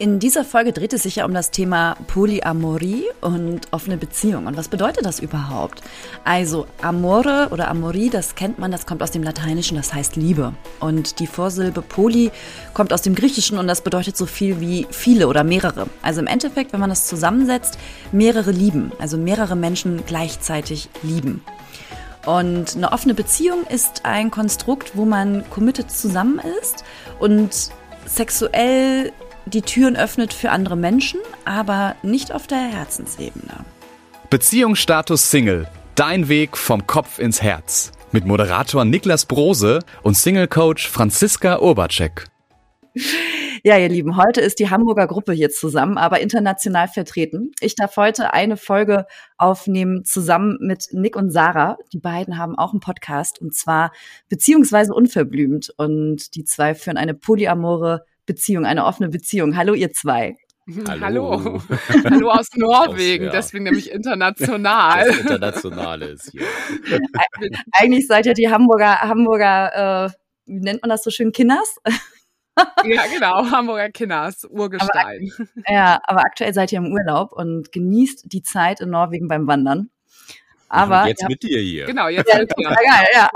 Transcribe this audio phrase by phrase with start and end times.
[0.00, 4.46] In dieser Folge dreht es sich ja um das Thema Polyamorie und offene Beziehung.
[4.46, 5.82] Und was bedeutet das überhaupt?
[6.24, 10.54] Also Amore oder Amorie, das kennt man, das kommt aus dem Lateinischen, das heißt Liebe.
[10.80, 12.30] Und die Vorsilbe Poly
[12.72, 15.86] kommt aus dem Griechischen und das bedeutet so viel wie viele oder mehrere.
[16.00, 17.76] Also im Endeffekt, wenn man das zusammensetzt,
[18.10, 21.44] mehrere lieben, also mehrere Menschen gleichzeitig lieben.
[22.24, 26.84] Und eine offene Beziehung ist ein Konstrukt, wo man committed zusammen ist
[27.18, 27.50] und
[28.06, 29.12] sexuell
[29.46, 33.64] die Türen öffnet für andere Menschen, aber nicht auf der Herzensebene.
[34.30, 35.66] Beziehungsstatus Single.
[35.94, 37.92] Dein Weg vom Kopf ins Herz.
[38.12, 42.26] Mit Moderator Niklas Brose und Single-Coach Franziska Urbacek.
[43.62, 47.52] Ja, ihr Lieben, heute ist die Hamburger Gruppe hier zusammen, aber international vertreten.
[47.60, 49.04] Ich darf heute eine Folge
[49.36, 51.76] aufnehmen zusammen mit Nick und Sarah.
[51.92, 53.92] Die beiden haben auch einen Podcast und zwar
[54.30, 55.74] beziehungsweise unverblümt.
[55.76, 59.56] Und die zwei führen eine polyamore Beziehung, eine offene Beziehung.
[59.56, 60.36] Hallo, ihr zwei.
[60.86, 61.00] Hallo.
[61.00, 61.62] Hallo,
[62.04, 63.40] Hallo aus Norwegen, aus, ja.
[63.40, 65.04] deswegen nämlich international.
[65.04, 66.46] Das Internationale ist hier.
[67.72, 70.10] Eigentlich seid ihr die Hamburger, Hamburger, äh,
[70.46, 71.74] wie nennt man das so schön, Kinders?
[72.84, 75.32] ja, genau, Hamburger Kinders, Urgestein.
[75.36, 79.48] Aber, ja, aber aktuell seid ihr im Urlaub und genießt die Zeit in Norwegen beim
[79.48, 79.90] Wandern.
[80.68, 81.86] Aber jetzt mit dir hier.
[81.86, 82.68] Genau, jetzt ja, mit dir.
[82.68, 83.28] Geil, ja.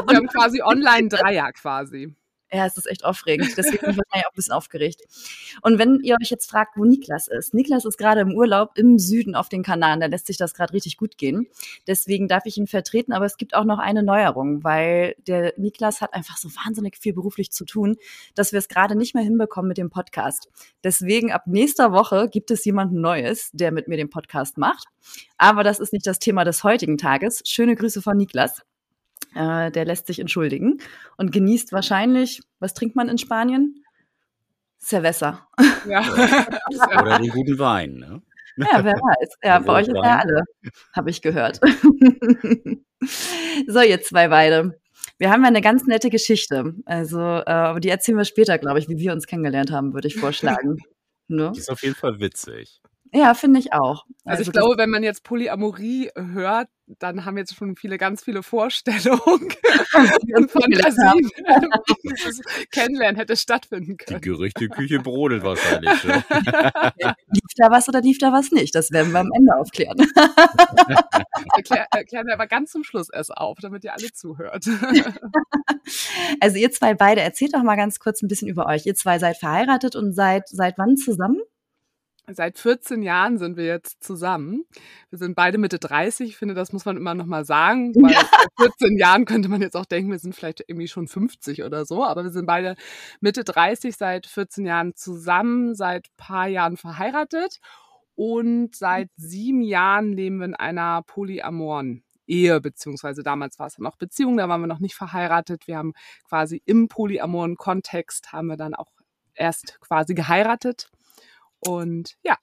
[0.00, 2.16] Und wir haben quasi Online-Dreier quasi.
[2.50, 3.52] Ja, es ist echt aufregend.
[3.56, 5.02] Deswegen bin ich wahrscheinlich auch ein bisschen aufgeregt.
[5.62, 7.52] Und wenn ihr euch jetzt fragt, wo Niklas ist.
[7.52, 10.00] Niklas ist gerade im Urlaub im Süden auf den Kanaren.
[10.00, 11.46] Da lässt sich das gerade richtig gut gehen.
[11.86, 13.12] Deswegen darf ich ihn vertreten.
[13.12, 17.12] Aber es gibt auch noch eine Neuerung, weil der Niklas hat einfach so wahnsinnig viel
[17.12, 17.96] beruflich zu tun,
[18.34, 20.48] dass wir es gerade nicht mehr hinbekommen mit dem Podcast.
[20.82, 24.86] Deswegen ab nächster Woche gibt es jemanden Neues, der mit mir den Podcast macht.
[25.36, 27.42] Aber das ist nicht das Thema des heutigen Tages.
[27.44, 28.62] Schöne Grüße von Niklas.
[29.34, 30.80] Äh, der lässt sich entschuldigen
[31.16, 33.84] und genießt wahrscheinlich, was trinkt man in Spanien?
[34.80, 35.48] Cerveza.
[35.88, 36.00] Ja.
[37.00, 38.22] Oder den guten Wein, ne?
[38.56, 39.34] Ja, wer weiß.
[39.42, 40.44] Ja, bei euch ist ja alle,
[40.92, 41.60] habe ich gehört.
[43.68, 44.80] so, ihr zwei beide.
[45.18, 46.74] Wir haben ja eine ganz nette Geschichte.
[46.84, 50.08] Also, äh, aber die erzählen wir später, glaube ich, wie wir uns kennengelernt haben, würde
[50.08, 50.78] ich vorschlagen.
[51.30, 51.52] Ne?
[51.54, 52.80] Die ist auf jeden Fall witzig.
[53.12, 54.04] Ja, finde ich auch.
[54.24, 58.24] Also, also ich glaube, wenn man jetzt Polyamorie hört, dann haben jetzt schon viele ganz
[58.24, 59.20] viele Vorstellungen
[60.34, 61.30] und Fantasien,
[62.02, 64.20] wie dieses Kennenlernen hätte stattfinden können.
[64.20, 66.04] Die Gerüchteküche brodelt wahrscheinlich.
[66.04, 66.24] Ne?
[67.28, 68.74] lief da was oder lief da was nicht?
[68.74, 69.98] Das werden wir am Ende aufklären.
[71.56, 74.64] Erklär, erklären wir aber ganz zum Schluss erst auf, damit ihr alle zuhört.
[76.40, 78.86] also ihr zwei beide, erzählt doch mal ganz kurz ein bisschen über euch.
[78.86, 81.40] Ihr zwei seid verheiratet und seid seit wann zusammen?
[82.30, 84.64] Seit 14 Jahren sind wir jetzt zusammen.
[85.08, 86.28] Wir sind beide Mitte 30.
[86.28, 88.20] Ich finde, das muss man immer noch mal sagen, weil ja.
[88.20, 91.86] seit 14 Jahren könnte man jetzt auch denken, wir sind vielleicht irgendwie schon 50 oder
[91.86, 92.04] so.
[92.04, 92.76] Aber wir sind beide
[93.20, 97.60] Mitte 30, seit 14 Jahren zusammen, seit paar Jahren verheiratet
[98.14, 103.96] und seit sieben Jahren leben wir in einer polyamoren Ehe, beziehungsweise damals war es noch
[103.96, 105.66] Beziehung, da waren wir noch nicht verheiratet.
[105.66, 105.94] Wir haben
[106.28, 108.92] quasi im polyamoren Kontext haben wir dann auch
[109.34, 110.90] erst quasi geheiratet
[111.60, 112.36] und ja.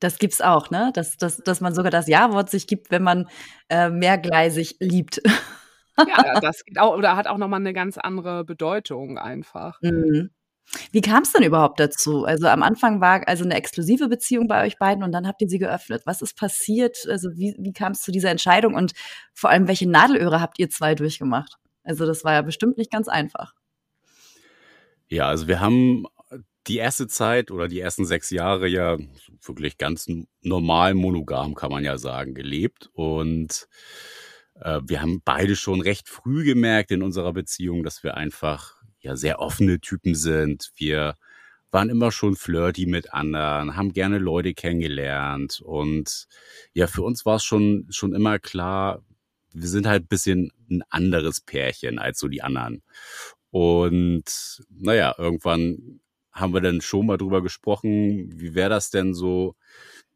[0.00, 0.92] Das gibt's auch, ne?
[0.94, 3.28] Dass, dass, dass man sogar das Ja-Wort sich gibt, wenn man
[3.68, 5.20] äh, mehrgleisig liebt.
[5.98, 9.80] ja, das geht auch, oder hat auch nochmal eine ganz andere Bedeutung einfach.
[9.82, 10.30] Mhm.
[10.92, 12.24] Wie kam es denn überhaupt dazu?
[12.24, 15.48] Also am Anfang war also eine exklusive Beziehung bei euch beiden und dann habt ihr
[15.48, 16.02] sie geöffnet.
[16.04, 16.98] Was ist passiert?
[17.08, 18.92] Also wie, wie kam es zu dieser Entscheidung und
[19.32, 21.56] vor allem welche Nadelöhre habt ihr zwei durchgemacht?
[21.84, 23.54] Also das war ja bestimmt nicht ganz einfach.
[25.08, 26.04] Ja, also wir haben
[26.68, 28.98] die erste Zeit oder die ersten sechs Jahre ja
[29.42, 30.06] wirklich ganz
[30.42, 32.90] normal monogam, kann man ja sagen, gelebt.
[32.92, 33.68] Und
[34.60, 39.16] äh, wir haben beide schon recht früh gemerkt in unserer Beziehung, dass wir einfach ja
[39.16, 40.70] sehr offene Typen sind.
[40.76, 41.16] Wir
[41.70, 46.26] waren immer schon flirty mit anderen, haben gerne Leute kennengelernt und
[46.72, 49.02] ja, für uns war es schon, schon immer klar,
[49.52, 52.82] wir sind halt ein bisschen ein anderes Pärchen als so die anderen.
[53.50, 54.24] Und
[54.70, 56.00] naja, irgendwann
[56.40, 59.54] haben wir dann schon mal drüber gesprochen, wie wäre das denn so,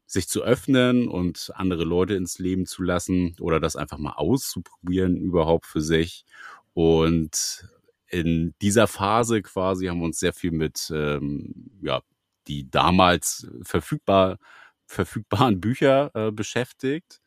[0.07, 5.17] sich zu öffnen und andere Leute ins Leben zu lassen oder das einfach mal auszuprobieren
[5.17, 6.27] überhaupt für sich.
[6.75, 7.67] Und
[8.09, 12.03] in dieser Phase quasi haben wir uns sehr viel mit, ähm, ja,
[12.47, 14.39] die damals verfügbar,
[14.87, 17.21] verfügbaren Bücher äh, beschäftigt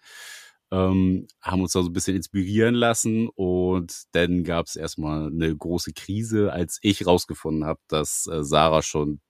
[0.75, 5.55] ähm, haben uns da so ein bisschen inspirieren lassen und dann gab es erstmal eine
[5.55, 9.21] große Krise, als ich rausgefunden habe, dass äh, Sarah schon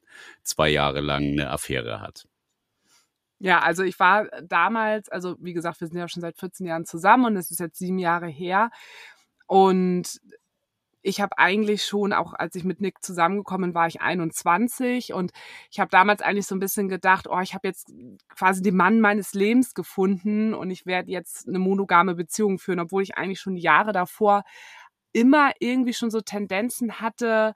[0.44, 2.28] zwei Jahre lang eine Affäre hat.
[3.38, 6.86] Ja, also ich war damals, also wie gesagt, wir sind ja schon seit 14 Jahren
[6.86, 8.72] zusammen und es ist jetzt sieben Jahre her.
[9.46, 10.20] Und
[11.06, 15.32] ich habe eigentlich schon, auch als ich mit Nick zusammengekommen war, ich 21 und
[15.70, 17.94] ich habe damals eigentlich so ein bisschen gedacht, oh, ich habe jetzt
[18.36, 23.04] quasi den Mann meines Lebens gefunden und ich werde jetzt eine monogame Beziehung führen, obwohl
[23.04, 24.44] ich eigentlich schon Jahre davor
[25.14, 27.54] immer irgendwie schon so Tendenzen hatte,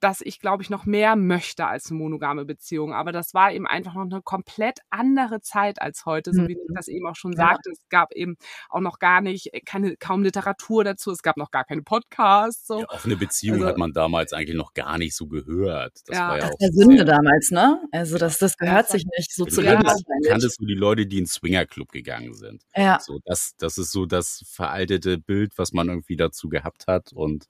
[0.00, 2.94] dass ich, glaube ich, noch mehr möchte als eine monogame Beziehung.
[2.94, 6.58] Aber das war eben einfach noch eine komplett andere Zeit als heute, so wie ich
[6.68, 6.74] mhm.
[6.74, 7.38] das eben auch schon ja.
[7.38, 7.70] sagte.
[7.70, 8.36] Es gab eben
[8.70, 11.10] auch noch gar nicht, äh, keine, kaum Literatur dazu.
[11.10, 12.66] Es gab noch gar keine Podcasts.
[12.66, 12.80] So.
[12.80, 15.92] Ja, offene Beziehung also, hat man damals eigentlich noch gar nicht so gehört.
[16.06, 16.58] Das ja, war ja das auch.
[16.58, 17.82] Der Sünde damals, ne?
[17.92, 19.82] Also das, das gehört ja, sich nicht so zu leben.
[19.82, 22.64] Du kanntest du die Leute, die in Swingerclub gegangen sind.
[22.74, 22.98] Ja.
[23.00, 27.46] So, das, das ist so das veraltete Bild, was man irgendwie dazu gehabt hat und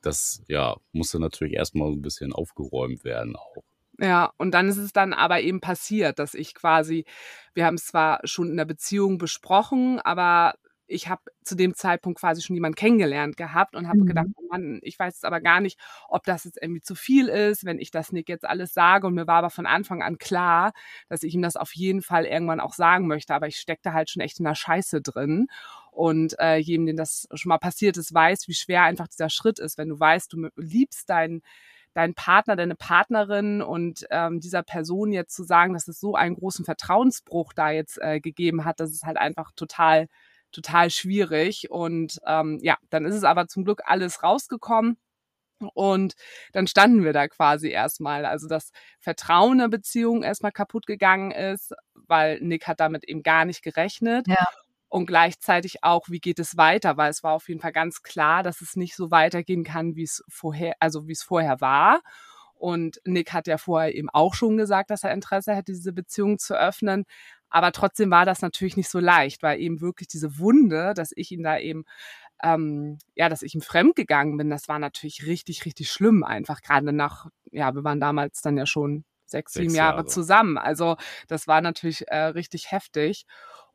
[0.00, 3.62] das ja musste natürlich erstmal ein bisschen aufgeräumt werden auch.
[3.98, 7.04] Ja, und dann ist es dann aber eben passiert, dass ich quasi,
[7.54, 10.54] wir haben es zwar schon in der Beziehung besprochen, aber
[10.92, 14.06] ich habe zu dem Zeitpunkt quasi schon jemanden kennengelernt gehabt und habe mhm.
[14.06, 15.78] gedacht, oh Mann, ich weiß jetzt aber gar nicht,
[16.08, 19.06] ob das jetzt irgendwie zu viel ist, wenn ich das Nick jetzt alles sage.
[19.06, 20.72] Und mir war aber von Anfang an klar,
[21.08, 23.34] dass ich ihm das auf jeden Fall irgendwann auch sagen möchte.
[23.34, 25.46] Aber ich steckte halt schon echt in der Scheiße drin.
[25.90, 29.58] Und äh, jedem, dem das schon mal passiert ist, weiß, wie schwer einfach dieser Schritt
[29.58, 31.42] ist, wenn du weißt, du liebst deinen
[31.94, 36.36] deinen Partner, deine Partnerin und ähm, dieser Person jetzt zu sagen, dass es so einen
[36.36, 40.08] großen Vertrauensbruch da jetzt äh, gegeben hat, das ist halt einfach total,
[40.52, 41.70] total schwierig.
[41.70, 44.96] Und ähm, ja, dann ist es aber zum Glück alles rausgekommen.
[45.74, 46.14] Und
[46.52, 48.24] dann standen wir da quasi erstmal.
[48.24, 53.22] Also das Vertrauen in der Beziehung erstmal kaputt gegangen ist, weil Nick hat damit eben
[53.22, 54.26] gar nicht gerechnet.
[54.26, 54.46] Ja
[54.92, 58.42] und gleichzeitig auch, wie geht es weiter, weil es war auf jeden Fall ganz klar,
[58.42, 62.02] dass es nicht so weitergehen kann, wie es vorher, also wie es vorher war.
[62.52, 66.38] Und Nick hat ja vorher eben auch schon gesagt, dass er Interesse hätte, diese Beziehung
[66.38, 67.06] zu öffnen.
[67.52, 71.30] Aber trotzdem war das natürlich nicht so leicht, weil eben wirklich diese Wunde, dass ich
[71.30, 71.84] ihn da eben,
[72.42, 76.62] ähm, ja, dass ich ihm fremd gegangen bin, das war natürlich richtig, richtig schlimm einfach.
[76.62, 80.56] Gerade nach, ja, wir waren damals dann ja schon sechs, sieben Jahre, Jahre zusammen.
[80.56, 80.96] Also
[81.28, 83.26] das war natürlich äh, richtig heftig.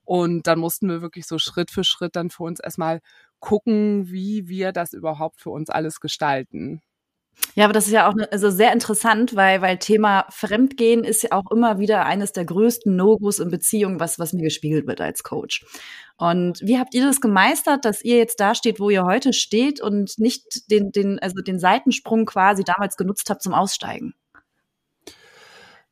[0.03, 3.01] Und dann mussten wir wirklich so Schritt für Schritt dann für uns erstmal
[3.39, 6.81] gucken, wie wir das überhaupt für uns alles gestalten.
[7.55, 11.23] Ja, aber das ist ja auch ne, also sehr interessant, weil, weil Thema Fremdgehen ist
[11.23, 15.01] ja auch immer wieder eines der größten No-Gos in Beziehungen, was, was mir gespiegelt wird
[15.01, 15.65] als Coach.
[16.17, 19.81] Und wie habt ihr das gemeistert, dass ihr jetzt da steht, wo ihr heute steht
[19.81, 24.13] und nicht den, den, also den Seitensprung quasi damals genutzt habt zum Aussteigen?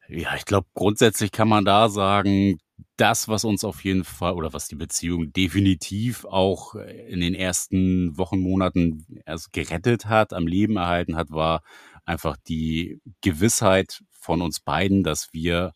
[0.08, 2.60] Ja, ich glaube, grundsätzlich kann man da sagen,
[2.98, 8.18] das, was uns auf jeden Fall oder was die Beziehung definitiv auch in den ersten
[8.18, 11.62] Wochen, Monaten erst gerettet hat, am Leben erhalten hat, war
[12.06, 15.74] einfach die Gewissheit von uns beiden, dass wir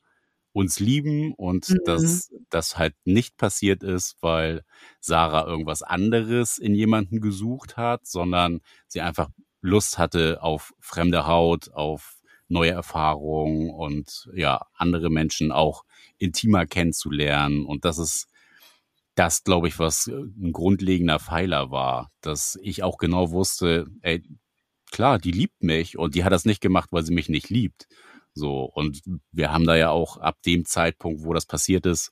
[0.53, 1.79] uns lieben und mhm.
[1.85, 4.63] dass das halt nicht passiert ist, weil
[4.99, 9.29] Sarah irgendwas anderes in jemanden gesucht hat, sondern sie einfach
[9.61, 12.18] Lust hatte auf fremde Haut, auf
[12.49, 15.85] neue Erfahrungen und ja, andere Menschen auch
[16.17, 17.65] intimer kennenzulernen.
[17.65, 18.27] Und das ist
[19.15, 24.23] das, glaube ich, was äh, ein grundlegender Pfeiler war, dass ich auch genau wusste, ey,
[24.91, 27.87] klar, die liebt mich und die hat das nicht gemacht, weil sie mich nicht liebt.
[28.33, 32.11] So, und wir haben da ja auch ab dem Zeitpunkt, wo das passiert ist,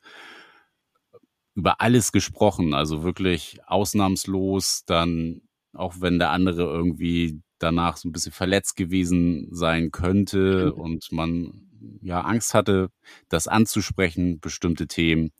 [1.55, 5.41] über alles gesprochen, also wirklich ausnahmslos, dann
[5.73, 10.81] auch wenn der andere irgendwie danach so ein bisschen verletzt gewesen sein könnte mhm.
[10.81, 11.67] und man
[12.01, 12.89] ja Angst hatte,
[13.29, 15.31] das anzusprechen, bestimmte Themen,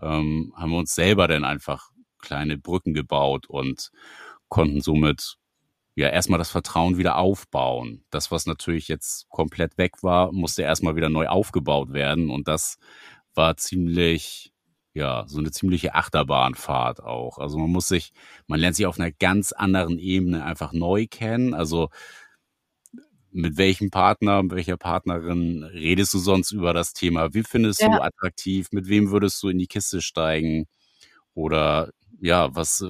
[0.00, 3.90] ähm, haben wir uns selber dann einfach kleine Brücken gebaut und
[4.48, 5.36] konnten somit
[5.94, 8.04] ja erstmal das Vertrauen wieder aufbauen.
[8.10, 12.78] Das, was natürlich jetzt komplett weg war, musste erstmal wieder neu aufgebaut werden und das
[13.34, 14.52] war ziemlich
[14.94, 17.38] ja, so eine ziemliche Achterbahnfahrt auch.
[17.38, 18.12] Also man muss sich,
[18.46, 21.54] man lernt sich auf einer ganz anderen Ebene einfach neu kennen.
[21.54, 21.88] Also
[23.30, 27.32] mit welchem Partner, mit welcher Partnerin redest du sonst über das Thema?
[27.32, 27.88] Wie findest ja.
[27.88, 28.68] du attraktiv?
[28.72, 30.66] Mit wem würdest du in die Kiste steigen?
[31.34, 32.84] Oder ja, was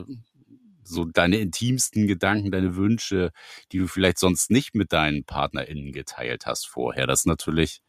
[0.85, 3.31] so deine intimsten Gedanken, deine Wünsche,
[3.71, 7.07] die du vielleicht sonst nicht mit deinen PartnerInnen geteilt hast vorher.
[7.07, 7.83] Das ist natürlich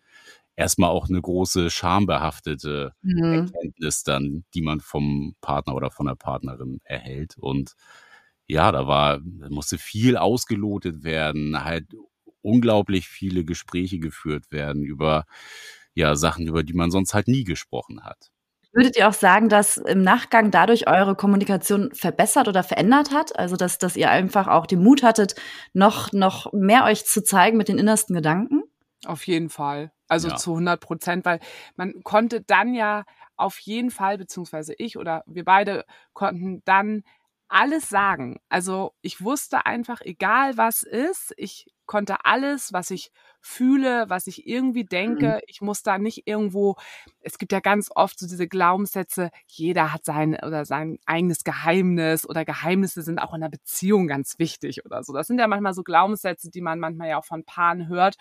[0.56, 3.24] erstmal auch eine große schambehaftete mhm.
[3.24, 7.38] Erkenntnis dann, die man vom Partner oder von der Partnerin erhält.
[7.38, 7.74] Und
[8.48, 11.88] ja, da war, da musste viel ausgelotet werden, halt
[12.42, 15.26] unglaublich viele Gespräche geführt werden über
[15.96, 18.30] ja Sachen, über die man sonst halt nie gesprochen hat.
[18.74, 23.38] Würdet ihr auch sagen, dass im Nachgang dadurch eure Kommunikation verbessert oder verändert hat?
[23.38, 25.36] Also, dass, dass ihr einfach auch den Mut hattet,
[25.74, 28.64] noch, noch mehr euch zu zeigen mit den innersten Gedanken?
[29.06, 29.92] Auf jeden Fall.
[30.08, 30.36] Also ja.
[30.36, 31.40] zu 100 Prozent, weil
[31.76, 33.04] man konnte dann ja
[33.36, 37.04] auf jeden Fall, beziehungsweise ich oder wir beide konnten dann
[37.48, 38.40] alles sagen.
[38.50, 44.48] Also ich wusste einfach, egal was ist, ich konnte alles, was ich fühle, was ich
[44.48, 45.40] irgendwie denke, mhm.
[45.48, 46.76] ich muss da nicht irgendwo,
[47.20, 52.28] es gibt ja ganz oft so diese Glaubenssätze, jeder hat sein oder sein eigenes Geheimnis
[52.28, 55.14] oder Geheimnisse sind auch in einer Beziehung ganz wichtig oder so.
[55.14, 58.16] Das sind ja manchmal so Glaubenssätze, die man manchmal ja auch von Paaren hört.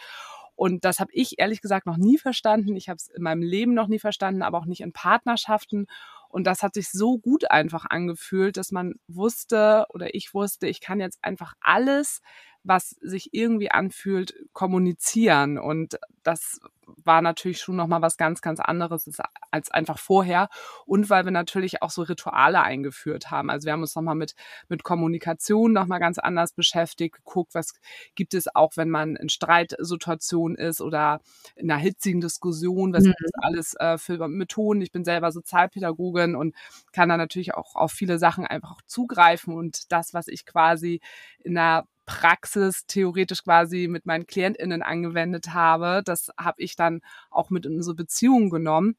[0.54, 2.76] Und das habe ich ehrlich gesagt noch nie verstanden.
[2.76, 5.86] Ich habe es in meinem Leben noch nie verstanden, aber auch nicht in Partnerschaften.
[6.28, 10.80] Und das hat sich so gut einfach angefühlt, dass man wusste oder ich wusste, ich
[10.80, 12.20] kann jetzt einfach alles
[12.64, 15.58] was sich irgendwie anfühlt, kommunizieren.
[15.58, 16.60] Und das
[17.04, 19.08] war natürlich schon nochmal was ganz, ganz anderes
[19.50, 20.48] als einfach vorher.
[20.86, 23.50] Und weil wir natürlich auch so Rituale eingeführt haben.
[23.50, 24.34] Also wir haben uns nochmal mit,
[24.68, 27.74] mit Kommunikation nochmal ganz anders beschäftigt, geguckt, was
[28.14, 31.20] gibt es auch, wenn man in Streitsituationen ist oder
[31.56, 33.08] in einer hitzigen Diskussion, was mhm.
[33.08, 34.82] gibt es alles äh, für Methoden.
[34.82, 36.54] Ich bin selber Sozialpädagogin und
[36.92, 39.54] kann da natürlich auch auf viele Sachen einfach zugreifen.
[39.54, 41.00] Und das, was ich quasi
[41.40, 41.86] in einer
[42.20, 46.02] Praxis theoretisch quasi mit meinen KlientInnen angewendet habe.
[46.04, 47.00] Das habe ich dann
[47.30, 48.96] auch mit in unsere Beziehung genommen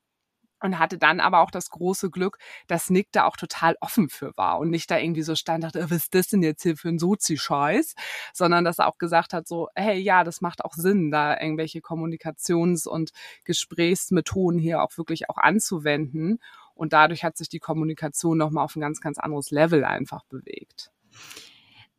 [0.59, 4.31] und hatte dann aber auch das große Glück, dass Nick da auch total offen für
[4.35, 6.89] war und nicht da irgendwie so stand, dachte, was ist das denn jetzt hier für
[6.89, 7.93] ein Sozi-Scheiß,
[8.33, 11.81] sondern dass er auch gesagt hat so, hey, ja, das macht auch Sinn, da irgendwelche
[11.81, 13.11] Kommunikations- und
[13.43, 16.39] Gesprächsmethoden hier auch wirklich auch anzuwenden.
[16.73, 20.91] Und dadurch hat sich die Kommunikation nochmal auf ein ganz, ganz anderes Level einfach bewegt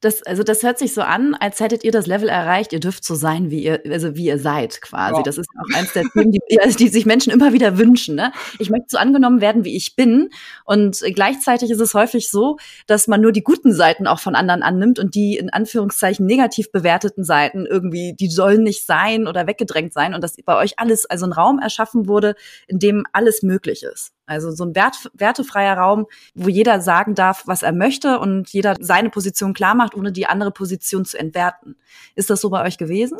[0.04, 3.04] das, also das hört sich so an, als hättet ihr das Level erreicht, ihr dürft
[3.04, 5.16] so sein, wie ihr, also wie ihr seid quasi.
[5.16, 5.22] Ja.
[5.22, 6.40] Das ist auch eins der Themen, die,
[6.78, 8.14] die sich Menschen immer wieder wünschen.
[8.14, 8.32] Ne?
[8.58, 10.30] Ich möchte so angenommen werden, wie ich bin.
[10.64, 14.62] Und gleichzeitig ist es häufig so, dass man nur die guten Seiten auch von anderen
[14.62, 19.92] annimmt und die in Anführungszeichen negativ bewerteten Seiten irgendwie, die sollen nicht sein oder weggedrängt
[19.92, 22.34] sein und dass bei euch alles, also ein Raum erschaffen wurde,
[22.66, 24.12] in dem alles möglich ist.
[24.26, 28.76] Also so ein wert, wertefreier Raum, wo jeder sagen darf, was er möchte und jeder
[28.80, 31.76] seine Position klar macht, ohne die andere Position zu entwerten.
[32.14, 33.18] Ist das so bei euch gewesen?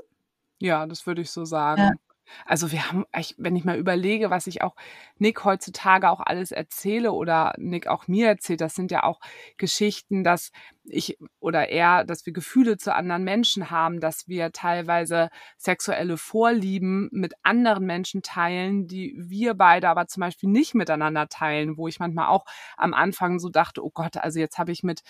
[0.61, 1.83] Ja, das würde ich so sagen.
[1.83, 1.93] Ja.
[2.47, 3.05] Also wir haben,
[3.37, 4.75] wenn ich mal überlege, was ich auch
[5.19, 9.21] Nick heutzutage auch alles erzähle oder Nick auch mir erzählt, das sind ja auch
[9.57, 10.51] Geschichten, dass
[10.85, 17.09] ich oder er, dass wir Gefühle zu anderen Menschen haben, dass wir teilweise sexuelle Vorlieben
[17.13, 22.01] mit anderen Menschen teilen, die wir beide aber zum Beispiel nicht miteinander teilen, wo ich
[22.01, 22.45] manchmal auch
[22.77, 25.03] am Anfang so dachte, oh Gott, also jetzt habe ich mit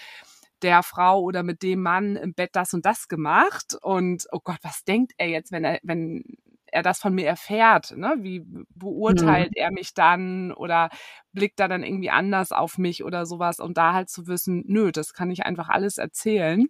[0.62, 4.59] der Frau oder mit dem Mann im Bett das und das gemacht und oh Gott,
[4.62, 6.25] was denkt er jetzt, wenn er, wenn
[6.74, 8.16] er das von mir erfährt, ne?
[8.18, 9.62] wie beurteilt mhm.
[9.62, 10.90] er mich dann oder
[11.32, 14.90] blickt er dann irgendwie anders auf mich oder sowas und da halt zu wissen, nö,
[14.90, 16.66] das kann ich einfach alles erzählen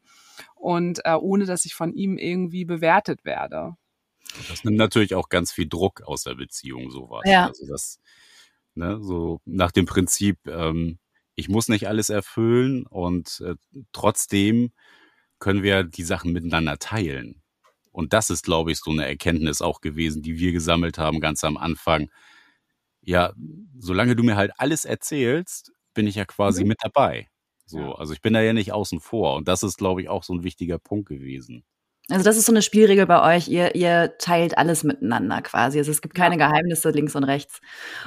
[0.54, 3.76] und äh, ohne dass ich von ihm irgendwie bewertet werde.
[4.48, 7.22] Das nimmt natürlich auch ganz viel Druck aus der Beziehung, sowas.
[7.24, 7.46] Ja.
[7.46, 7.98] Also das,
[8.74, 10.98] ne, so nach dem Prinzip, ähm,
[11.34, 13.54] ich muss nicht alles erfüllen und äh,
[13.92, 14.72] trotzdem
[15.38, 17.42] können wir die Sachen miteinander teilen.
[17.94, 21.44] Und das ist, glaube ich, so eine Erkenntnis auch gewesen, die wir gesammelt haben ganz
[21.44, 22.10] am Anfang.
[23.02, 23.32] Ja,
[23.78, 26.70] solange du mir halt alles erzählst, bin ich ja quasi mhm.
[26.70, 27.28] mit dabei.
[27.66, 29.36] So, also ich bin da ja nicht außen vor.
[29.36, 31.64] Und das ist, glaube ich, auch so ein wichtiger Punkt gewesen.
[32.10, 33.48] Also das ist so eine Spielregel bei euch.
[33.48, 35.78] Ihr, ihr teilt alles miteinander quasi.
[35.78, 36.48] Also es gibt keine ja.
[36.48, 37.60] Geheimnisse links und rechts.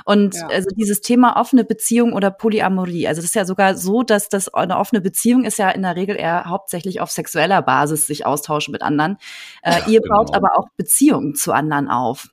[0.06, 0.48] Und ja.
[0.50, 3.08] also dieses Thema offene Beziehung oder Polyamorie.
[3.08, 5.96] Also das ist ja sogar so, dass das eine offene Beziehung ist ja in der
[5.96, 9.18] Regel eher hauptsächlich auf sexueller Basis sich austauschen mit anderen.
[9.64, 10.18] Äh, ja, ihr genau.
[10.18, 12.30] baut aber auch Beziehungen zu anderen auf.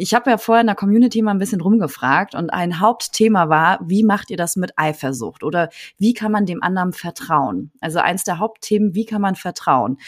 [0.00, 3.80] Ich habe ja vorher in der Community mal ein bisschen rumgefragt und ein Hauptthema war,
[3.82, 7.72] wie macht ihr das mit Eifersucht oder wie kann man dem anderen vertrauen?
[7.80, 9.98] Also eins der Hauptthemen, wie kann man vertrauen?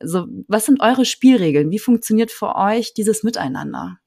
[0.00, 1.70] Also, was sind eure Spielregeln?
[1.70, 3.98] Wie funktioniert für euch dieses Miteinander?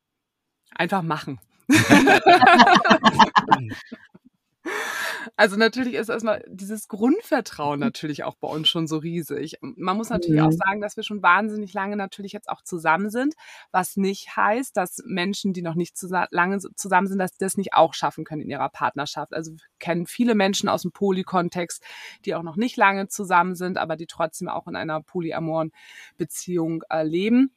[0.76, 1.40] Einfach machen.
[5.36, 9.58] Also natürlich ist erstmal dieses Grundvertrauen natürlich auch bei uns schon so riesig.
[9.62, 10.48] Man muss natürlich mhm.
[10.48, 13.34] auch sagen, dass wir schon wahnsinnig lange natürlich jetzt auch zusammen sind,
[13.72, 17.58] was nicht heißt, dass Menschen, die noch nicht zu lange zusammen sind, dass die das
[17.58, 19.34] nicht auch schaffen können in ihrer Partnerschaft.
[19.34, 21.84] Also wir kennen viele Menschen aus dem Polykontext,
[22.26, 25.72] die auch noch nicht lange zusammen sind, aber die trotzdem auch in einer polyamoren
[26.16, 27.52] Beziehung äh, leben.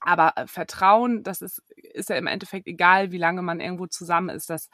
[0.00, 4.30] Aber äh, Vertrauen, das ist, ist ja im Endeffekt egal, wie lange man irgendwo zusammen
[4.30, 4.70] ist, das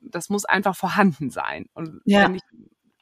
[0.00, 1.66] das muss einfach vorhanden sein.
[1.74, 2.30] Und, ja.
[2.30, 2.42] ich,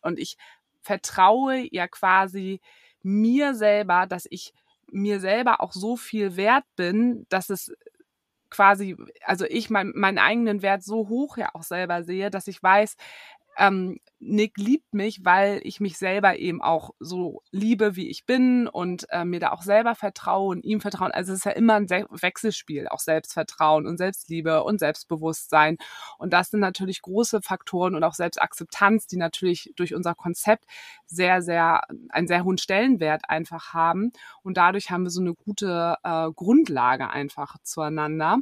[0.03, 0.37] und ich
[0.81, 2.61] vertraue ja quasi
[3.03, 4.53] mir selber, dass ich
[4.91, 7.73] mir selber auch so viel wert bin, dass es
[8.51, 12.63] quasi, also ich mein, meinen eigenen Wert so hoch ja auch selber sehe, dass ich
[12.63, 12.97] weiß,
[13.57, 18.67] ähm, Nick liebt mich, weil ich mich selber eben auch so liebe, wie ich bin
[18.67, 21.13] und äh, mir da auch selber vertraue und ihm vertrauen.
[21.13, 25.77] Also es ist ja immer ein Se Wechselspiel, auch Selbstvertrauen und Selbstliebe und Selbstbewusstsein.
[26.19, 30.65] Und das sind natürlich große Faktoren und auch Selbstakzeptanz, die natürlich durch unser Konzept
[31.07, 34.13] sehr, sehr, einen sehr hohen Stellenwert einfach haben.
[34.43, 38.39] Und dadurch haben wir so eine gute äh, Grundlage einfach zueinander.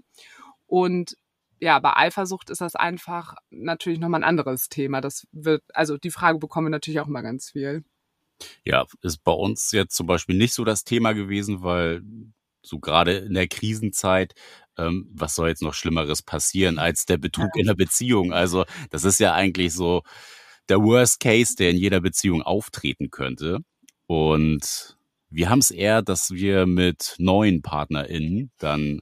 [0.66, 1.16] Und
[1.60, 5.00] ja, bei Eifersucht ist das einfach natürlich nochmal ein anderes Thema.
[5.00, 7.84] Das wird, also die Frage bekommen wir natürlich auch immer ganz viel.
[8.64, 12.02] Ja, ist bei uns jetzt zum Beispiel nicht so das Thema gewesen, weil
[12.62, 14.34] so gerade in der Krisenzeit,
[14.76, 18.32] ähm, was soll jetzt noch Schlimmeres passieren als der Betrug in der Beziehung?
[18.32, 20.02] Also das ist ja eigentlich so
[20.68, 23.58] der Worst Case, der in jeder Beziehung auftreten könnte.
[24.06, 24.96] Und
[25.28, 29.00] wir haben es eher, dass wir mit neuen PartnerInnen dann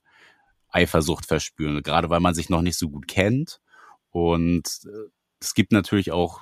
[0.73, 3.61] Eifersucht verspüren, gerade weil man sich noch nicht so gut kennt.
[4.11, 5.11] Und äh,
[5.41, 6.41] es gibt natürlich auch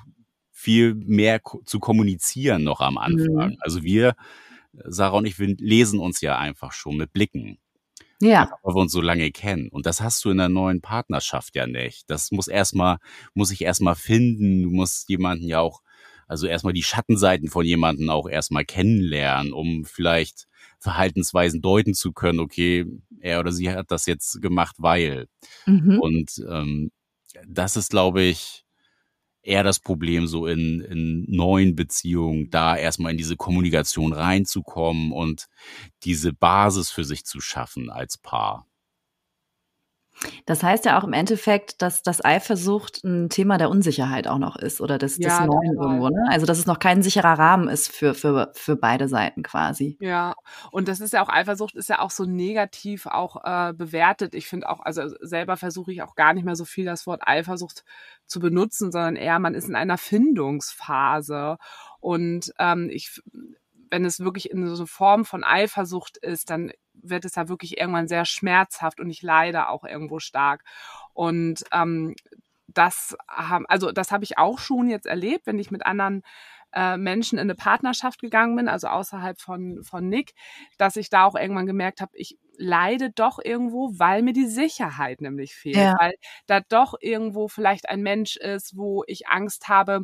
[0.50, 3.50] viel mehr zu kommunizieren noch am Anfang.
[3.50, 3.56] Mhm.
[3.60, 4.14] Also wir,
[4.72, 7.58] Sarah und ich, wir lesen uns ja einfach schon mit Blicken.
[8.20, 8.50] Ja.
[8.62, 9.68] Weil wir uns so lange kennen.
[9.68, 12.10] Und das hast du in der neuen Partnerschaft ja nicht.
[12.10, 12.98] Das muss erstmal,
[13.32, 14.62] muss ich erstmal finden.
[14.62, 15.80] Du musst jemanden ja auch,
[16.26, 20.46] also erstmal die Schattenseiten von jemanden auch erstmal kennenlernen, um vielleicht
[20.80, 22.86] Verhaltensweisen deuten zu können, okay,
[23.20, 25.26] er oder sie hat das jetzt gemacht, weil.
[25.66, 26.00] Mhm.
[26.00, 26.90] Und ähm,
[27.46, 28.64] das ist, glaube ich,
[29.42, 35.46] eher das Problem, so in, in neuen Beziehungen, da erstmal in diese Kommunikation reinzukommen und
[36.02, 38.66] diese Basis für sich zu schaffen als Paar.
[40.46, 44.56] Das heißt ja auch im Endeffekt, dass das Eifersucht ein Thema der Unsicherheit auch noch
[44.56, 46.26] ist oder des, ja, des Neuen irgendwo, ne?
[46.28, 49.96] Also dass es noch kein sicherer Rahmen ist für, für, für beide Seiten quasi.
[50.00, 50.34] Ja,
[50.70, 54.34] und das ist ja auch, Eifersucht ist ja auch so negativ auch äh, bewertet.
[54.34, 57.22] Ich finde auch, also selber versuche ich auch gar nicht mehr so viel das Wort
[57.26, 57.84] Eifersucht
[58.26, 61.56] zu benutzen, sondern eher, man ist in einer Findungsphase.
[62.00, 63.20] Und ähm, ich
[63.90, 67.78] wenn es wirklich in so einer Form von Eifersucht ist, dann wird es ja wirklich
[67.78, 70.64] irgendwann sehr schmerzhaft und ich leide auch irgendwo stark.
[71.12, 72.14] Und ähm,
[72.68, 76.22] das haben, also das habe ich auch schon jetzt erlebt, wenn ich mit anderen
[76.72, 80.34] äh, Menschen in eine Partnerschaft gegangen bin, also außerhalb von, von Nick,
[80.78, 85.20] dass ich da auch irgendwann gemerkt habe, ich leide doch irgendwo, weil mir die Sicherheit
[85.20, 85.94] nämlich fehlt, ja.
[85.98, 86.12] weil
[86.46, 90.02] da doch irgendwo vielleicht ein Mensch ist, wo ich Angst habe,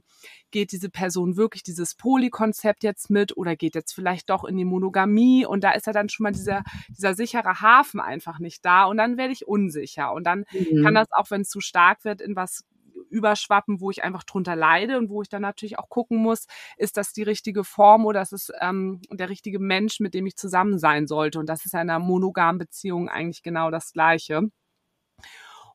[0.50, 4.64] geht diese Person wirklich dieses Polykonzept jetzt mit oder geht jetzt vielleicht doch in die
[4.64, 8.84] Monogamie und da ist ja dann schon mal dieser, dieser sichere Hafen einfach nicht da
[8.84, 10.82] und dann werde ich unsicher und dann mhm.
[10.82, 12.64] kann das auch, wenn es zu stark wird, in was
[13.10, 16.96] überschwappen, wo ich einfach drunter leide und wo ich dann natürlich auch gucken muss, ist
[16.96, 20.78] das die richtige Form oder ist es ähm, der richtige Mensch, mit dem ich zusammen
[20.78, 21.38] sein sollte.
[21.38, 24.42] Und das ist in einer monogamen Beziehung eigentlich genau das Gleiche.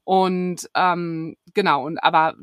[0.03, 2.35] Und ähm, genau, und aber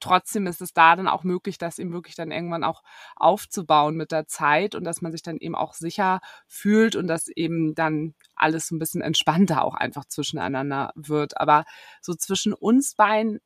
[0.00, 2.82] trotzdem ist es da dann auch möglich, das eben wirklich dann irgendwann auch
[3.16, 7.28] aufzubauen mit der Zeit und dass man sich dann eben auch sicher fühlt und dass
[7.28, 11.38] eben dann alles so ein bisschen entspannter auch einfach zwischeneinander wird.
[11.40, 11.64] Aber
[12.00, 13.40] so zwischen uns beiden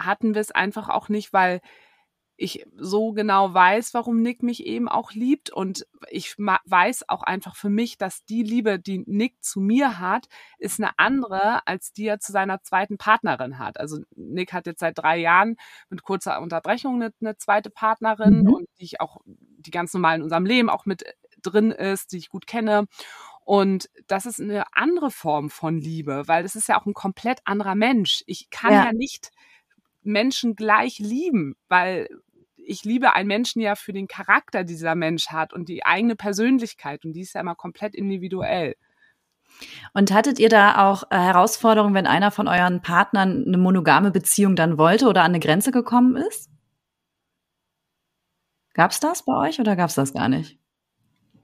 [0.00, 1.60] hatten wir es einfach auch nicht, weil
[2.40, 7.54] ich so genau weiß, warum Nick mich eben auch liebt und ich weiß auch einfach
[7.54, 10.26] für mich, dass die Liebe, die Nick zu mir hat,
[10.58, 13.78] ist eine andere, als die er zu seiner zweiten Partnerin hat.
[13.78, 15.56] Also Nick hat jetzt seit drei Jahren
[15.90, 18.54] mit kurzer Unterbrechung eine, eine zweite Partnerin mhm.
[18.54, 21.04] und die ich auch die ganz normal in unserem Leben auch mit
[21.42, 22.86] drin ist, die ich gut kenne.
[23.44, 27.40] Und das ist eine andere Form von Liebe, weil das ist ja auch ein komplett
[27.44, 28.22] anderer Mensch.
[28.26, 29.30] Ich kann ja, ja nicht
[30.02, 32.08] Menschen gleich lieben, weil
[32.56, 37.04] ich liebe einen Menschen ja für den Charakter, dieser Mensch hat und die eigene Persönlichkeit
[37.04, 38.76] und die ist ja immer komplett individuell.
[39.92, 44.56] Und hattet ihr da auch äh, Herausforderungen, wenn einer von euren Partnern eine monogame Beziehung
[44.56, 46.48] dann wollte oder an eine Grenze gekommen ist?
[48.74, 50.59] Gab's das bei euch oder gab's das gar nicht?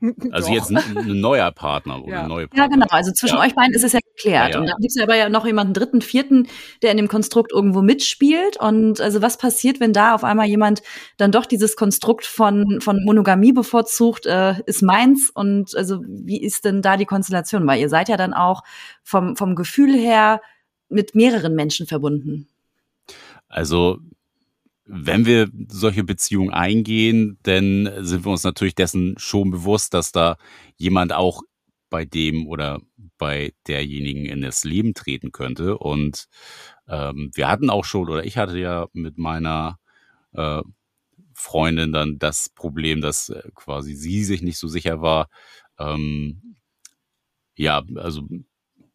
[0.30, 2.18] Also jetzt ein, ein, neuer Partner oder ja.
[2.20, 2.64] eine neue Partner.
[2.64, 2.86] Ja, genau.
[2.90, 3.42] Also zwischen ja.
[3.42, 4.54] euch beiden ist es ja geklärt.
[4.54, 6.48] Ja, und dann gibt es ja aber ja noch jemanden dritten, vierten,
[6.82, 8.56] der in dem Konstrukt irgendwo mitspielt.
[8.58, 10.82] Und also was passiert, wenn da auf einmal jemand
[11.16, 15.30] dann doch dieses Konstrukt von, von Monogamie bevorzugt, äh, ist meins.
[15.30, 17.66] Und also wie ist denn da die Konstellation?
[17.66, 18.62] Weil ihr seid ja dann auch
[19.02, 20.40] vom, vom Gefühl her
[20.88, 22.48] mit mehreren Menschen verbunden.
[23.48, 23.98] Also
[24.86, 30.36] wenn wir solche Beziehungen eingehen, dann sind wir uns natürlich dessen schon bewusst, dass da
[30.76, 31.42] jemand auch
[31.90, 32.80] bei dem oder
[33.18, 35.78] bei derjenigen in das Leben treten könnte.
[35.78, 36.28] Und
[36.88, 39.78] ähm, wir hatten auch schon, oder ich hatte ja mit meiner
[40.32, 40.62] äh,
[41.34, 45.28] Freundin dann das Problem, dass äh, quasi sie sich nicht so sicher war.
[45.78, 46.56] Ähm,
[47.56, 48.22] ja, also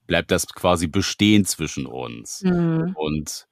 [0.08, 2.42] bleibt das quasi bestehen zwischen uns.
[2.44, 2.96] Mhm.
[2.96, 3.48] Und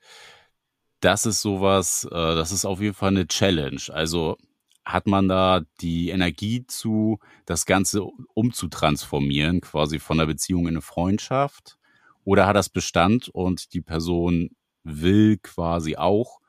[0.99, 3.81] das ist sowas, äh, das ist auf jeden Fall eine Challenge.
[3.89, 4.37] Also
[4.85, 10.81] hat man da die Energie zu, das Ganze umzutransformieren, quasi von der Beziehung in eine
[10.81, 11.77] Freundschaft?
[12.23, 14.49] Oder hat das Bestand und die Person
[14.83, 16.39] will quasi auch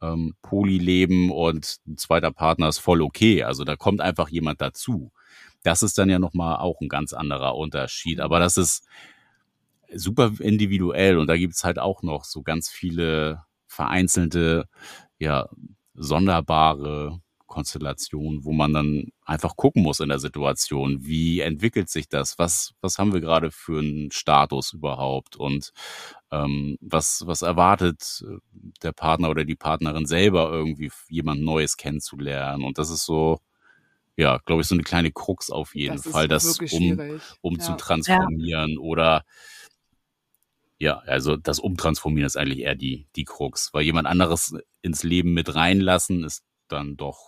[0.00, 3.42] ähm, Poly leben und ein zweiter Partner ist voll okay.
[3.42, 5.12] Also da kommt einfach jemand dazu.
[5.62, 8.20] Das ist dann ja nochmal auch ein ganz anderer Unterschied.
[8.20, 8.86] Aber das ist
[9.94, 13.44] super individuell und da gibt's halt auch noch so ganz viele
[13.78, 14.66] vereinzelte,
[15.20, 15.48] ja,
[15.94, 22.40] sonderbare Konstellationen, wo man dann einfach gucken muss in der Situation, wie entwickelt sich das,
[22.40, 25.36] was, was haben wir gerade für einen Status überhaupt?
[25.36, 25.70] Und
[26.32, 28.38] ähm, was, was erwartet äh,
[28.82, 32.64] der Partner oder die Partnerin selber irgendwie jemand Neues kennenzulernen?
[32.64, 33.38] Und das ist so,
[34.16, 37.60] ja, glaube ich, so eine kleine Krux auf jeden das Fall, das um, um ja.
[37.60, 38.72] zu transformieren.
[38.72, 38.78] Ja.
[38.80, 39.24] oder
[40.78, 45.32] ja, also das Umtransformieren ist eigentlich eher die, die Krux, weil jemand anderes ins Leben
[45.32, 47.27] mit reinlassen ist dann doch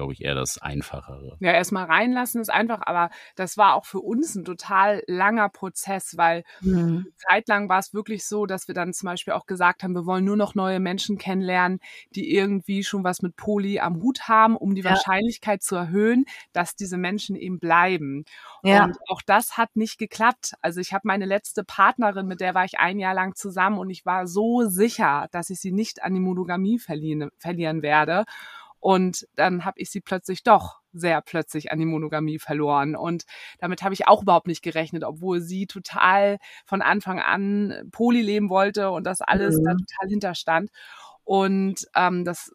[0.00, 1.36] glaube ich, eher das Einfachere.
[1.40, 6.16] Ja, erstmal reinlassen ist einfach, aber das war auch für uns ein total langer Prozess,
[6.16, 7.12] weil mhm.
[7.28, 10.24] zeitlang war es wirklich so, dass wir dann zum Beispiel auch gesagt haben, wir wollen
[10.24, 11.80] nur noch neue Menschen kennenlernen,
[12.14, 14.88] die irgendwie schon was mit Poli am Hut haben, um die ja.
[14.88, 18.24] Wahrscheinlichkeit zu erhöhen, dass diese Menschen eben bleiben.
[18.62, 18.84] Ja.
[18.84, 20.54] Und auch das hat nicht geklappt.
[20.62, 23.90] Also ich habe meine letzte Partnerin, mit der war ich ein Jahr lang zusammen und
[23.90, 28.24] ich war so sicher, dass ich sie nicht an die Monogamie verlieren, verlieren werde.
[28.80, 32.96] Und dann habe ich sie plötzlich doch sehr plötzlich an die Monogamie verloren.
[32.96, 33.24] Und
[33.58, 38.48] damit habe ich auch überhaupt nicht gerechnet, obwohl sie total von Anfang an Poly leben
[38.48, 39.64] wollte und das alles mhm.
[39.64, 40.70] da total hinterstand.
[41.24, 42.52] Und ähm, das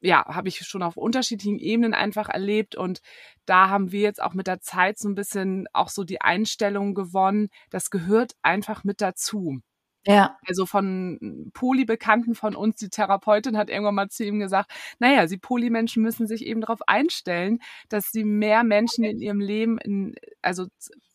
[0.00, 3.00] ja, habe ich schon auf unterschiedlichen Ebenen einfach erlebt und
[3.44, 6.94] da haben wir jetzt auch mit der Zeit so ein bisschen auch so die Einstellung
[6.94, 9.60] gewonnen, das gehört einfach mit dazu.
[10.06, 10.36] Ja.
[10.46, 15.36] Also von Poly-Bekannten von uns, die Therapeutin hat irgendwann mal zu ihm gesagt, naja, sie
[15.36, 20.66] Poly-Menschen müssen sich eben darauf einstellen, dass sie mehr Menschen in ihrem Leben in, also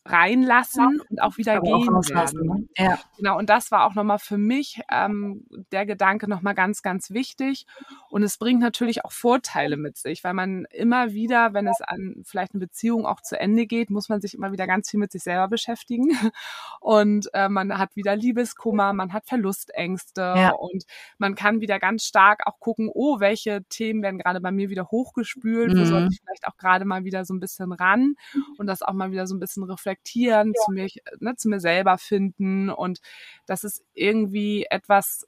[0.04, 1.04] reinlassen ja.
[1.10, 2.46] und auch wieder gehen auch werden.
[2.46, 2.68] Ne?
[2.76, 2.98] Ja.
[3.16, 7.66] Genau, und das war auch nochmal für mich ähm, der Gedanke nochmal ganz, ganz wichtig.
[8.10, 12.22] Und es bringt natürlich auch Vorteile mit sich, weil man immer wieder, wenn es an
[12.24, 15.12] vielleicht eine Beziehung auch zu Ende geht, muss man sich immer wieder ganz viel mit
[15.12, 16.10] sich selber beschäftigen.
[16.80, 20.50] Und äh, man hat wieder Liebeskummer, man hat Verlustängste ja.
[20.50, 20.84] und
[21.18, 24.88] man kann wieder ganz stark auch gucken, oh, welche Themen werden gerade bei mir wieder
[24.90, 25.80] hochgespült, mhm.
[25.80, 28.14] wo sollte ich vielleicht auch gerade mal wieder so ein bisschen ran
[28.58, 30.64] und das auch mal wieder so ein bisschen reflektieren reflektieren, ja.
[30.64, 30.88] zu mir,
[31.20, 32.70] ne, zu mir selber finden.
[32.70, 33.00] Und
[33.46, 35.26] das ist irgendwie etwas,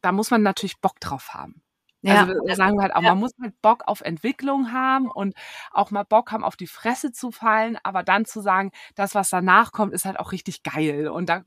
[0.00, 1.62] da muss man natürlich Bock drauf haben.
[2.02, 3.10] Ja, also wir sagen halt auch, ja.
[3.10, 5.34] man muss halt Bock auf Entwicklung haben und
[5.70, 9.30] auch mal Bock haben, auf die Fresse zu fallen, aber dann zu sagen, das, was
[9.30, 11.08] danach kommt, ist halt auch richtig geil.
[11.08, 11.42] Und da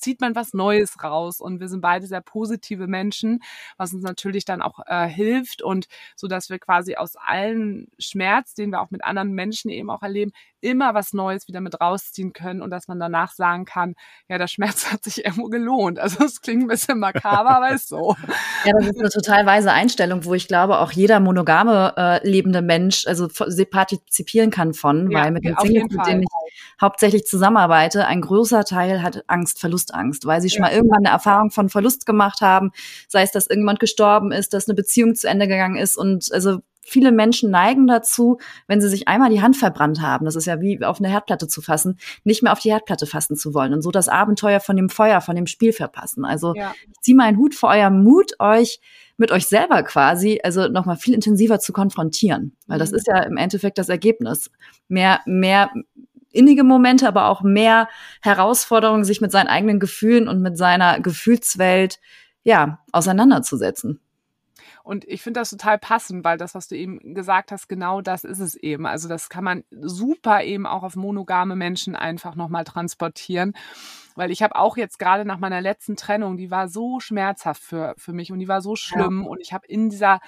[0.00, 1.40] zieht man was Neues raus.
[1.40, 3.40] Und wir sind beide sehr positive Menschen,
[3.76, 5.86] was uns natürlich dann auch äh, hilft und
[6.16, 10.02] so, dass wir quasi aus allen Schmerz, den wir auch mit anderen Menschen eben auch
[10.02, 13.94] erleben, immer was Neues wieder mit rausziehen können und dass man danach sagen kann,
[14.28, 15.98] ja, der Schmerz hat sich irgendwo gelohnt.
[15.98, 18.16] Also es klingt ein bisschen makaber, aber ist so.
[18.64, 22.60] Ja, das ist eine total weise Einstellung, wo ich glaube, auch jeder monogame äh, lebende
[22.60, 26.28] Mensch also partizipieren kann von, ja, weil mit den Singles, mit denen ich
[26.78, 30.54] hauptsächlich zusammenarbeite, ein großer Teil hat Angst, Verlustangst, weil sie ja.
[30.54, 32.70] schon mal irgendwann eine Erfahrung von Verlust gemacht haben,
[33.08, 36.58] sei es, dass irgendjemand gestorben ist, dass eine Beziehung zu Ende gegangen ist und also
[36.82, 40.60] viele Menschen neigen dazu, wenn sie sich einmal die Hand verbrannt haben, das ist ja
[40.60, 43.82] wie auf eine Herdplatte zu fassen, nicht mehr auf die Herdplatte fassen zu wollen und
[43.82, 46.24] so das Abenteuer von dem Feuer, von dem Spiel verpassen.
[46.24, 46.72] Also ja.
[46.90, 48.80] ich ziehe meinen Hut vor eurem Mut, euch
[49.18, 52.96] mit euch selber quasi, also nochmal viel intensiver zu konfrontieren, weil das mhm.
[52.96, 54.50] ist ja im Endeffekt das Ergebnis.
[54.88, 55.70] Mehr, mehr
[56.32, 57.88] innige Momente, aber auch mehr
[58.22, 62.00] Herausforderungen, sich mit seinen eigenen Gefühlen und mit seiner Gefühlswelt,
[62.42, 64.00] ja, auseinanderzusetzen.
[64.82, 68.24] Und ich finde das total passend, weil das, was du eben gesagt hast, genau das
[68.24, 68.86] ist es eben.
[68.86, 73.52] Also das kann man super eben auch auf monogame Menschen einfach nochmal transportieren.
[74.16, 77.94] Weil ich habe auch jetzt gerade nach meiner letzten Trennung, die war so schmerzhaft für,
[77.98, 79.22] für mich und die war so schlimm.
[79.22, 79.28] Ja.
[79.28, 80.20] Und ich habe in dieser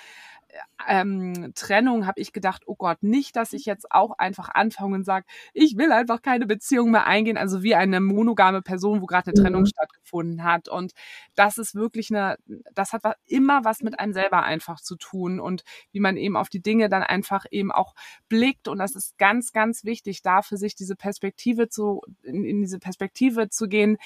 [0.89, 5.05] ähm, Trennung habe ich gedacht, oh Gott, nicht, dass ich jetzt auch einfach anfange und
[5.05, 9.31] sage, ich will einfach keine Beziehung mehr eingehen, also wie eine monogame Person, wo gerade
[9.31, 9.67] eine Trennung mhm.
[9.67, 10.69] stattgefunden hat.
[10.69, 10.93] Und
[11.35, 12.37] das ist wirklich eine,
[12.75, 16.49] das hat immer was mit einem selber einfach zu tun und wie man eben auf
[16.49, 17.95] die Dinge dann einfach eben auch
[18.29, 18.69] blickt.
[18.69, 22.79] Und das ist ganz, ganz wichtig, da für sich diese Perspektive zu, in, in diese
[22.79, 23.97] Perspektive zu gehen.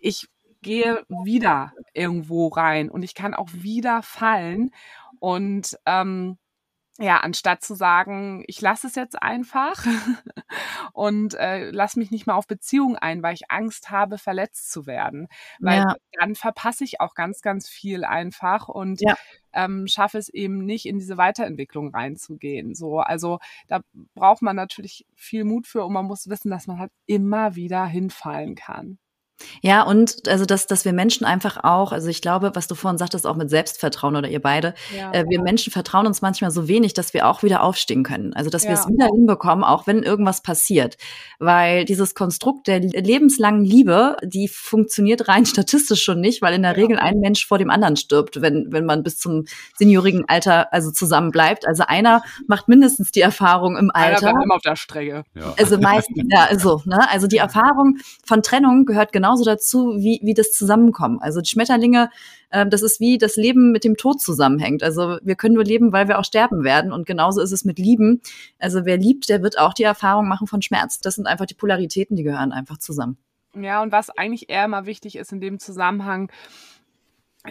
[0.00, 0.28] Ich
[0.64, 4.72] gehe wieder irgendwo rein und ich kann auch wieder fallen.
[5.24, 6.36] Und ähm,
[6.98, 9.86] ja, anstatt zu sagen, ich lasse es jetzt einfach
[10.92, 14.86] und äh, lass mich nicht mehr auf Beziehungen ein, weil ich Angst habe, verletzt zu
[14.86, 15.28] werden.
[15.60, 15.96] Weil ja.
[16.12, 19.16] dann verpasse ich auch ganz, ganz viel einfach und ja.
[19.54, 22.74] ähm, schaffe es eben nicht, in diese Weiterentwicklung reinzugehen.
[22.74, 23.80] So, also da
[24.14, 27.86] braucht man natürlich viel Mut für und man muss wissen, dass man halt immer wieder
[27.86, 28.98] hinfallen kann.
[29.62, 32.98] Ja, und also dass, dass wir Menschen einfach auch, also ich glaube, was du vorhin
[32.98, 36.68] sagtest, auch mit Selbstvertrauen oder ihr beide, ja, äh, wir Menschen vertrauen uns manchmal so
[36.68, 38.32] wenig, dass wir auch wieder aufstehen können.
[38.34, 38.70] Also dass ja.
[38.70, 40.96] wir es wieder hinbekommen, auch wenn irgendwas passiert.
[41.38, 46.76] Weil dieses Konstrukt der lebenslangen Liebe, die funktioniert rein statistisch schon nicht, weil in der
[46.76, 46.82] ja.
[46.82, 49.44] Regel ein Mensch vor dem anderen stirbt, wenn, wenn man bis zum
[49.76, 51.66] seniorigen Alter also zusammen bleibt.
[51.66, 54.28] Also einer macht mindestens die Erfahrung im Alter.
[54.28, 55.24] Einer immer auf der Strecke.
[55.56, 57.08] Also meistens, ja, so, ne?
[57.10, 61.18] Also die Erfahrung von Trennung gehört genau genauso dazu wie, wie das Zusammenkommen.
[61.18, 62.10] Also die Schmetterlinge,
[62.50, 64.82] äh, das ist wie das Leben mit dem Tod zusammenhängt.
[64.82, 66.92] Also wir können nur leben, weil wir auch sterben werden.
[66.92, 68.20] Und genauso ist es mit Lieben.
[68.58, 71.00] Also wer liebt, der wird auch die Erfahrung machen von Schmerz.
[71.00, 73.16] Das sind einfach die Polaritäten, die gehören einfach zusammen.
[73.56, 76.30] Ja, und was eigentlich eher mal wichtig ist in dem Zusammenhang,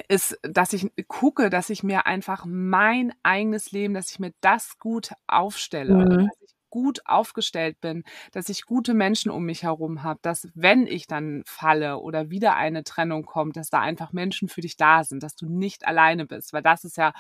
[0.09, 4.77] ist, dass ich gucke, dass ich mir einfach mein eigenes Leben, dass ich mir das
[4.77, 6.27] gut aufstelle, mhm.
[6.27, 10.88] dass ich gut aufgestellt bin, dass ich gute Menschen um mich herum habe, dass wenn
[10.88, 15.03] ich dann falle oder wieder eine Trennung kommt, dass da einfach Menschen für dich da
[15.03, 17.13] sind, dass du nicht alleine bist, weil das ist ja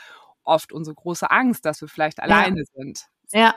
[0.43, 2.23] oft unsere große Angst, dass wir vielleicht ja.
[2.23, 3.05] alleine sind.
[3.31, 3.53] Ja.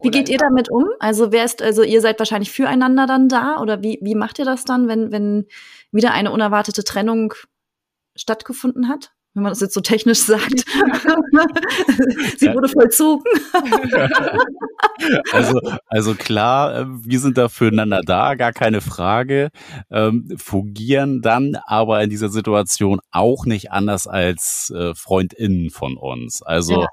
[0.00, 0.86] Wie geht ihr damit um?
[1.00, 4.44] Also wer ist, also ihr seid wahrscheinlich füreinander dann da oder wie, wie macht ihr
[4.44, 5.48] das dann, wenn, wenn
[5.90, 7.34] wieder eine unerwartete Trennung
[8.14, 9.11] stattgefunden hat?
[9.34, 10.60] Wenn man das jetzt so technisch sagt.
[12.36, 13.24] Sie wurde vollzogen.
[15.32, 19.50] also, also klar, äh, wir sind da füreinander da, gar keine Frage.
[19.90, 26.42] Ähm, fungieren dann aber in dieser Situation auch nicht anders als äh, FreundInnen von uns.
[26.42, 26.88] Also ja.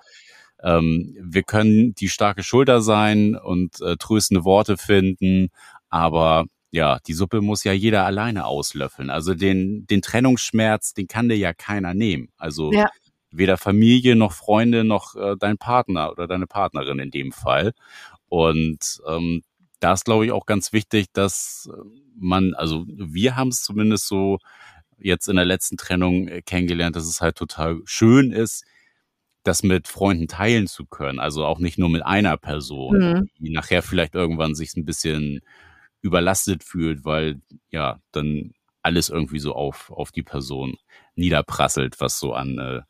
[0.78, 5.50] ähm, wir können die starke Schulter sein und äh, tröstende Worte finden,
[5.90, 9.10] aber ja, die Suppe muss ja jeder alleine auslöffeln.
[9.10, 12.30] Also den, den Trennungsschmerz, den kann dir ja keiner nehmen.
[12.38, 12.90] Also ja.
[13.32, 17.74] weder Familie noch Freunde noch äh, dein Partner oder deine Partnerin in dem Fall.
[18.28, 19.42] Und ähm,
[19.80, 21.70] da ist, glaube ich, auch ganz wichtig, dass
[22.16, 24.38] man, also wir haben es zumindest so
[25.00, 28.64] jetzt in der letzten Trennung äh, kennengelernt, dass es halt total schön ist,
[29.44, 31.20] das mit Freunden teilen zu können.
[31.20, 33.30] Also auch nicht nur mit einer Person, mhm.
[33.40, 35.40] die nachher vielleicht irgendwann sich ein bisschen
[36.02, 40.78] überlastet fühlt, weil ja dann alles irgendwie so auf, auf die Person
[41.16, 42.82] niederprasselt, was so an äh,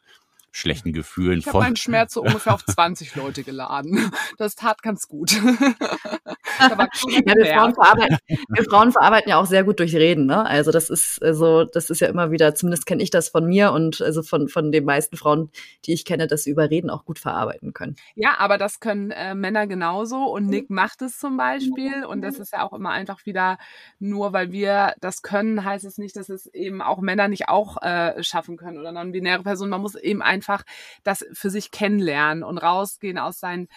[0.52, 1.40] schlechten Gefühlen.
[1.40, 4.12] Ich habe meinen Schmerz so ungefähr auf 20 Leute geladen.
[4.38, 5.32] Das tat ganz gut.
[6.60, 10.26] ja, wir, Frauen verarbeiten, wir Frauen verarbeiten ja auch sehr gut durch Reden.
[10.26, 10.46] Ne?
[10.46, 13.72] Also das ist also das ist ja immer wieder, zumindest kenne ich das von mir
[13.72, 15.52] und also von von den meisten Frauen,
[15.86, 17.96] die ich kenne, dass sie über Reden auch gut verarbeiten können.
[18.16, 22.40] Ja, aber das können äh, Männer genauso und Nick macht es zum Beispiel und das
[22.40, 23.58] ist ja auch immer einfach wieder
[24.00, 27.82] nur, weil wir das können, heißt es nicht, dass es eben auch Männer nicht auch
[27.82, 29.72] äh, schaffen können oder non-binäre Personen.
[29.72, 30.64] Man muss eben ein einfach
[31.04, 33.68] das für sich kennenlernen und rausgehen aus seinen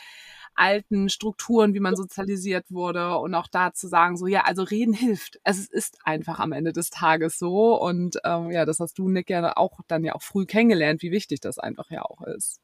[0.54, 4.92] alten Strukturen, wie man sozialisiert wurde und auch da zu sagen, so ja, also reden
[4.94, 5.40] hilft.
[5.42, 9.28] Es ist einfach am Ende des Tages so und ähm, ja, das hast du, Nick,
[9.30, 12.60] ja auch dann ja auch früh kennengelernt, wie wichtig das einfach ja auch ist.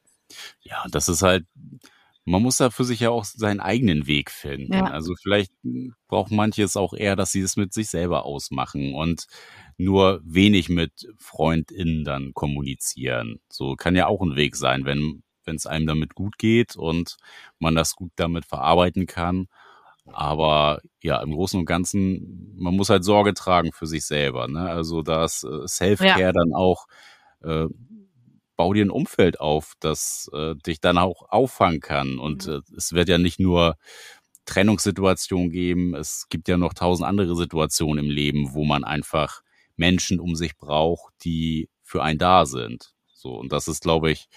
[0.60, 1.44] Ja, das ist halt,
[2.28, 4.74] man muss da für sich ja auch seinen eigenen Weg finden.
[4.74, 4.84] Ja.
[4.84, 5.52] Also vielleicht
[6.08, 9.26] braucht manches auch eher, dass sie es mit sich selber ausmachen und
[9.76, 13.40] nur wenig mit FreundInnen dann kommunizieren.
[13.48, 17.16] So kann ja auch ein Weg sein, wenn wenn es einem damit gut geht und
[17.58, 19.48] man das gut damit verarbeiten kann.
[20.12, 24.46] Aber ja, im Großen und Ganzen, man muss halt Sorge tragen für sich selber.
[24.46, 24.60] Ne?
[24.60, 26.32] Also das äh, Self-Care ja.
[26.32, 26.86] dann auch,
[27.42, 27.66] äh,
[28.58, 32.18] bau dir ein Umfeld auf, das äh, dich dann auch auffangen kann.
[32.18, 32.54] Und mhm.
[32.54, 33.76] äh, es wird ja nicht nur
[34.44, 39.42] Trennungssituationen geben, es gibt ja noch tausend andere Situationen im Leben, wo man einfach
[39.76, 42.94] Menschen um sich braucht, die für einen da sind.
[43.14, 44.28] So, und das ist, glaube ich,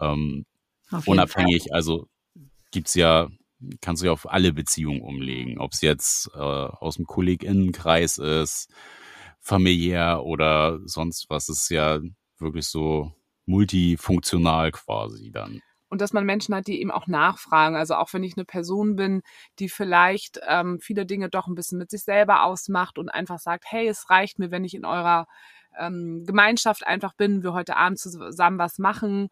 [0.00, 0.46] ähm,
[1.06, 1.76] unabhängig, Fall.
[1.76, 2.08] also
[2.72, 3.28] gibt's ja,
[3.80, 8.68] kannst du ja auf alle Beziehungen umlegen, ob es jetzt äh, aus dem Kolleginnenkreis ist,
[9.40, 12.00] familiär oder sonst was, ist ja
[12.38, 13.12] wirklich so
[13.50, 15.60] multifunktional quasi dann
[15.90, 17.76] und dass man Menschen hat, die eben auch nachfragen.
[17.76, 19.22] Also auch wenn ich eine Person bin,
[19.58, 23.64] die vielleicht ähm, viele Dinge doch ein bisschen mit sich selber ausmacht und einfach sagt,
[23.66, 25.26] hey, es reicht mir, wenn ich in eurer
[25.78, 29.28] ähm, Gemeinschaft einfach bin, wir heute Abend zusammen was machen.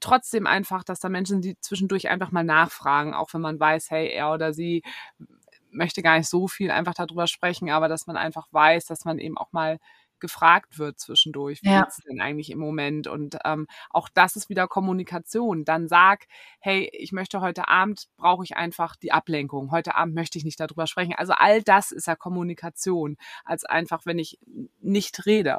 [0.00, 4.08] Trotzdem einfach, dass da Menschen, die zwischendurch einfach mal nachfragen, auch wenn man weiß, hey,
[4.08, 4.82] er oder sie
[5.70, 9.20] möchte gar nicht so viel einfach darüber sprechen, aber dass man einfach weiß, dass man
[9.20, 9.78] eben auch mal
[10.20, 11.82] gefragt wird zwischendurch, wie Ja.
[11.82, 13.06] geht's denn eigentlich im Moment?
[13.06, 15.64] Und ähm, auch das ist wieder Kommunikation.
[15.64, 16.26] Dann sag,
[16.60, 19.70] hey, ich möchte heute Abend, brauche ich einfach die Ablenkung.
[19.70, 21.14] Heute Abend möchte ich nicht darüber sprechen.
[21.16, 24.38] Also all das ist ja Kommunikation, als einfach, wenn ich
[24.80, 25.58] nicht rede.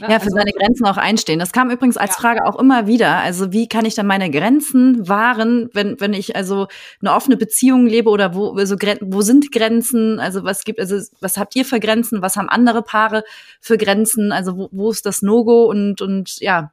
[0.00, 0.08] Ne?
[0.10, 1.38] Ja, für Also- seine Grenzen auch einstehen.
[1.38, 2.20] Das kam übrigens als Ja.
[2.20, 3.18] Frage auch immer wieder.
[3.18, 6.66] Also wie kann ich dann meine Grenzen wahren, wenn, wenn ich also
[7.00, 10.18] eine offene Beziehung lebe oder wo, also, wo sind Grenzen?
[10.20, 12.22] Also was gibt, also was habt ihr für Grenzen?
[12.22, 13.24] Was haben andere Paare
[13.60, 14.32] für Grenzen?
[14.32, 16.72] Also wo, wo ist das No-Go und, und ja,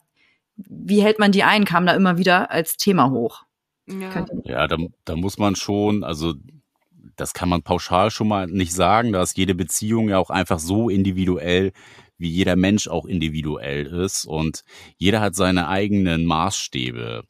[0.55, 1.65] wie hält man die ein?
[1.65, 3.43] Kam da immer wieder als Thema hoch.
[3.87, 4.25] ja.
[4.45, 6.33] Ja, da, da muss man schon, also
[7.15, 9.13] das kann man pauschal schon mal nicht sagen.
[9.13, 11.71] Da ist jede Beziehung ja auch einfach so individuell,
[12.17, 14.25] wie jeder Mensch auch individuell ist.
[14.25, 14.63] Und
[14.97, 17.23] jeder hat seine eigenen Maßstäbe.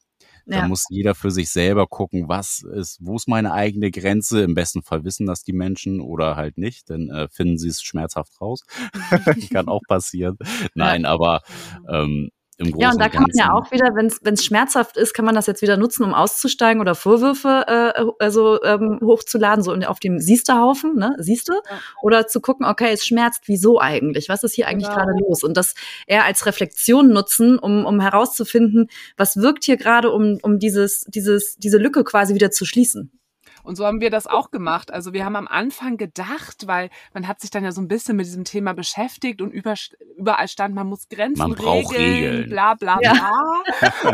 [0.46, 0.68] Da Ja.
[0.68, 4.42] muss jeder für sich selber gucken, was ist, wo ist meine eigene Grenze?
[4.44, 7.82] Im besten Fall wissen das die Menschen oder halt nicht, dann äh, finden sie es
[7.82, 8.64] schmerzhaft raus.
[9.54, 10.38] kann auch passieren.
[10.76, 11.42] Nein, aber
[11.90, 15.14] ähm, im Großen Ja, und da kann man ja auch wieder, wenn es schmerzhaft ist,
[15.14, 19.74] kann man das jetzt wieder nutzen, um auszusteigen oder Vorwürfe äh, also ähm, hochzuladen, so
[19.74, 21.16] in- auf dem Siehste-Haufen, ne?
[21.18, 21.54] Siehste?
[21.70, 21.80] Ja.
[22.02, 24.30] Oder zu gucken, okay, es schmerzt, wieso eigentlich?
[24.30, 24.98] Was ist hier eigentlich Genau.
[25.00, 25.44] gerade los?
[25.44, 25.74] Und das
[26.08, 31.56] eher als Reflexion nutzen, um, um herauszufinden, was wirkt hier gerade, um, um dieses, dieses,
[31.58, 33.12] diese Lücke quasi wieder zu schließen.
[33.64, 34.92] Und so haben wir das auch gemacht.
[34.92, 38.16] Also wir haben am Anfang gedacht, weil man hat sich dann ja so ein bisschen
[38.18, 39.74] mit diesem Thema beschäftigt und über,
[40.18, 42.50] überall stand, man muss Grenzen Man braucht Regeln.
[42.50, 43.14] bla bla Ja.
[43.14, 43.32] bla.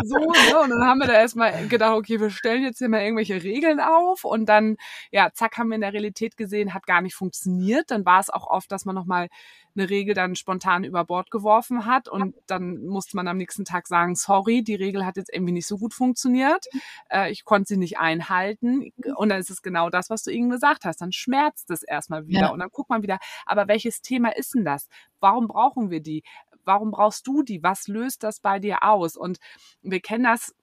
[0.04, 0.60] So, ne?
[0.64, 3.80] Und dann haben wir da erstmal gedacht, okay, wir stellen jetzt hier mal irgendwelche Regeln
[3.80, 4.78] auf und dann,
[5.12, 7.92] ja, zack, haben wir in der Realität gesehen, hat gar nicht funktioniert.
[7.92, 9.30] Dann war es auch oft, dass man nochmal
[9.76, 13.88] eine Regel dann spontan über Bord geworfen hat und dann musste man am nächsten Tag
[13.88, 16.66] sagen, sorry, die Regel hat jetzt irgendwie nicht so gut funktioniert.
[17.10, 18.92] Äh, ich konnte sie nicht einhalten.
[19.16, 21.02] Und dann ist es genau das, was du eben gesagt hast.
[21.02, 22.42] Dann schmerzt es erstmal wieder.
[22.42, 22.50] Ja.
[22.50, 24.88] Und dann guckt man wieder, aber welches Thema ist denn das?
[25.20, 26.24] Warum brauchen wir die?
[26.66, 27.64] Warum brauchst du die?
[27.64, 29.16] Was löst das bei dir aus?
[29.16, 29.40] Und
[29.82, 30.54] wir kennen das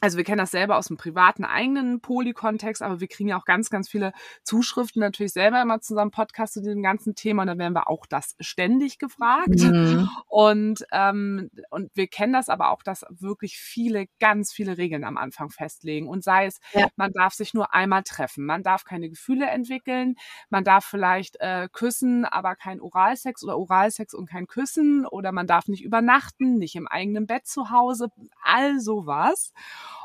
[0.00, 3.44] also wir kennen das selber aus dem privaten eigenen Poly-Kontext, aber wir kriegen ja auch
[3.44, 4.12] ganz, ganz viele
[4.44, 7.88] Zuschriften natürlich selber immer zu unserem Podcast zu diesem ganzen Thema und dann werden wir
[7.88, 9.48] auch das ständig gefragt.
[9.60, 10.08] Mhm.
[10.26, 15.16] Und, ähm, und wir kennen das aber auch, dass wirklich viele, ganz viele Regeln am
[15.16, 16.08] Anfang festlegen.
[16.08, 16.88] Und sei es, Ja.
[16.96, 20.14] man darf sich nur einmal treffen, man darf keine Gefühle entwickeln,
[20.48, 25.46] man darf vielleicht äh, küssen, aber kein Oralsex oder Oralsex und kein Küssen oder man
[25.46, 28.08] darf nicht übernachten, nicht im eigenen Bett zu Hause,
[28.42, 29.52] all sowas.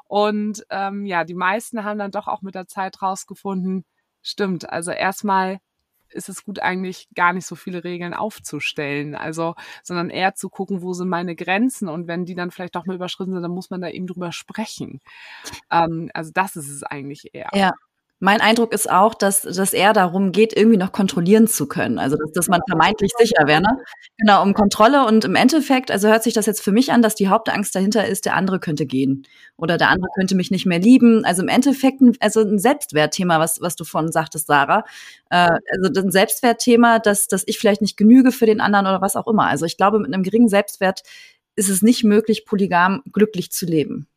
[0.08, 3.86] Und ähm, ja, die meisten haben dann doch auch mit der Zeit rausgefunden,
[4.22, 5.60] stimmt, also erstmal
[6.10, 10.82] ist es gut eigentlich gar nicht so viele Regeln aufzustellen, also sondern eher zu gucken,
[10.82, 13.70] wo sind meine Grenzen und wenn die dann vielleicht doch mal überschritten sind, dann muss
[13.70, 15.02] man da eben drüber sprechen.
[15.72, 17.50] Ähm, also das ist es eigentlich eher.
[17.54, 17.74] Ja.
[18.22, 22.00] Mein Eindruck ist auch, dass dass eher darum geht, irgendwie noch kontrollieren zu können.
[22.00, 23.78] Also dass, dass man vermeintlich sicher wäre, ne?
[24.18, 27.16] Genau, um Kontrolle und im Endeffekt, also hört sich das jetzt für mich an, dass
[27.16, 29.24] die Hauptangst dahinter ist, der andere könnte gehen
[29.58, 31.26] oder der andere könnte mich nicht mehr lieben.
[31.26, 34.86] Also im Endeffekt, ein, also ein Selbstwertthema, was was du vorhin sagtest, Sarah.
[35.30, 35.50] Äh,
[35.84, 39.28] also ein Selbstwertthema, dass dass ich vielleicht nicht genüge für den anderen oder was auch
[39.28, 39.48] immer.
[39.48, 41.02] Also ich glaube, mit einem geringen Selbstwert
[41.58, 44.08] ist es nicht möglich, polygam glücklich zu leben.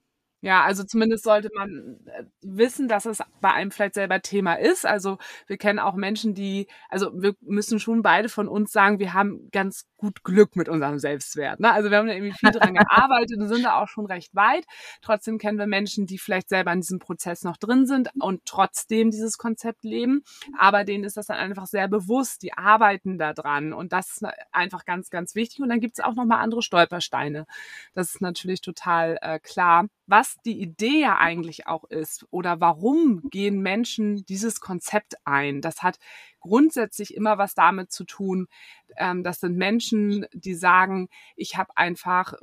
[0.41, 4.87] Ja, also zumindest sollte man äh, wissen, dass es bei einem vielleicht selber Thema ist.
[4.87, 9.15] Also wir kennen auch Menschen, die, also wir müssen schon beide von uns sagen, wir
[9.15, 11.59] haben ganz gut Glück mit unserem Selbstwert.
[11.59, 11.73] Ne?
[11.73, 14.65] Also wir haben da irgendwie viel dran gearbeitet und sind da auch schon recht weit.
[15.03, 19.11] Trotzdem kennen wir Menschen, die vielleicht selber in diesem Prozess noch drin sind und trotzdem
[19.11, 20.23] dieses Konzept leben.
[20.57, 22.43] Aber denen ist das dann einfach sehr bewusst.
[22.43, 25.61] Die arbeiten da dran und das ist einfach ganz, ganz wichtig.
[25.61, 27.47] Und dann gibt es auch nochmal andere Stolpersteine.
[27.93, 29.87] Das ist natürlich total äh, klar.
[30.07, 35.83] Was die Idee ja eigentlich auch ist oder warum gehen Menschen dieses Konzept ein, das
[35.83, 35.99] hat
[36.41, 38.49] grundsätzlich immer was damit zu tun.
[38.97, 42.35] Ähm, das sind Menschen, die sagen, ich habe einfach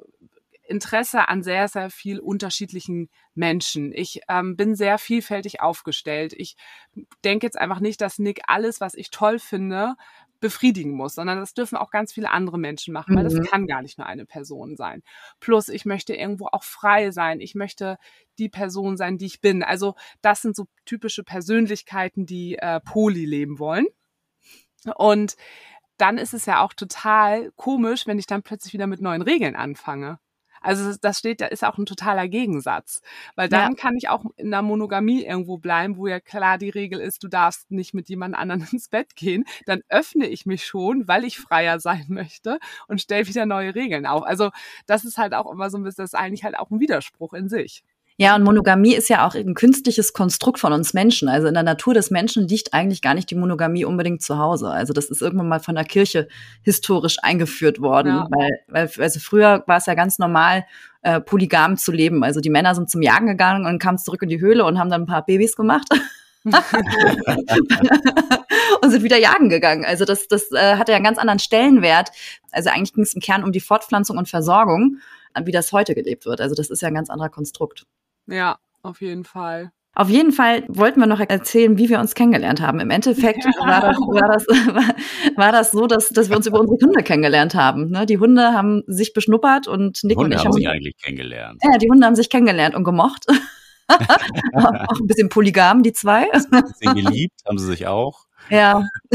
[0.67, 3.91] Interesse an sehr, sehr viel unterschiedlichen Menschen.
[3.93, 6.33] Ich ähm, bin sehr vielfältig aufgestellt.
[6.35, 6.55] Ich
[7.23, 9.95] denke jetzt einfach nicht, dass Nick alles, was ich toll finde,
[10.45, 13.29] befriedigen muss, sondern das dürfen auch ganz viele andere Menschen machen, weil Mhm.
[13.41, 15.01] das kann gar nicht nur eine Person sein.
[15.39, 17.39] Plus, ich möchte irgendwo auch frei sein.
[17.41, 17.97] Ich möchte
[18.37, 19.63] die Person sein, die ich bin.
[19.63, 23.87] Also das sind so typische Persönlichkeiten, die äh, Poly leben wollen.
[24.95, 25.35] Und
[25.97, 29.55] dann ist es ja auch total komisch, wenn ich dann plötzlich wieder mit neuen Regeln
[29.55, 30.19] anfange.
[30.61, 33.01] Also das steht, da ist auch ein totaler Gegensatz,
[33.35, 33.75] weil dann Ja.
[33.75, 37.27] kann ich auch in einer Monogamie irgendwo bleiben, wo ja klar die Regel ist, du
[37.27, 39.45] darfst nicht mit jemand anderem ins Bett gehen.
[39.65, 44.05] Dann öffne ich mich schon, weil ich freier sein möchte und stelle wieder neue Regeln
[44.05, 44.23] auf.
[44.23, 44.51] Also
[44.85, 47.33] das ist halt auch immer so ein bisschen, das ist eigentlich halt auch ein Widerspruch
[47.33, 47.83] in sich.
[48.17, 51.27] Ja, und Monogamie ist ja auch ein künstliches Konstrukt von uns Menschen.
[51.27, 54.69] Also in der Natur des Menschen liegt eigentlich gar nicht die Monogamie unbedingt zu Hause.
[54.69, 56.29] Also das ist irgendwann mal von der Kirche
[56.61, 58.13] historisch eingeführt worden.
[58.15, 58.27] Ja.
[58.29, 60.65] Weil, weil, also früher war es ja ganz normal,
[61.01, 62.23] äh, polygam zu leben.
[62.23, 64.89] Also die Männer sind zum Jagen gegangen und kamen zurück in die Höhle und haben
[64.89, 65.89] dann ein paar Babys gemacht.
[68.81, 69.83] und sind wieder jagen gegangen.
[69.83, 72.11] Also das, das äh, hatte ja einen ganz anderen Stellenwert.
[72.51, 74.99] Also eigentlich ging es im Kern um die Fortpflanzung und Versorgung,
[75.43, 76.39] wie das heute gelebt wird.
[76.39, 77.85] Also das ist ja ein ganz anderer Konstrukt.
[78.27, 79.71] Ja, auf jeden Fall.
[79.97, 82.81] Auf jeden Fall wollten wir noch erzählen, wie wir uns kennengelernt haben.
[82.81, 84.45] Im Endeffekt war das, war das,
[85.37, 87.89] war, das so, dass, dass wir uns über unsere Hunde kennengelernt haben.
[87.91, 88.05] Ne?
[88.05, 91.61] Die Hunde haben sich beschnuppert und Nick und ich haben sich eigentlich kennengelernt.
[91.63, 93.25] Ja, die Hunde haben sich kennengelernt und gemocht.
[93.87, 96.29] auch ein bisschen polygam, die zwei.
[96.33, 98.25] Ein bisschen geliebt haben sie sich auch.
[98.49, 98.83] Ja,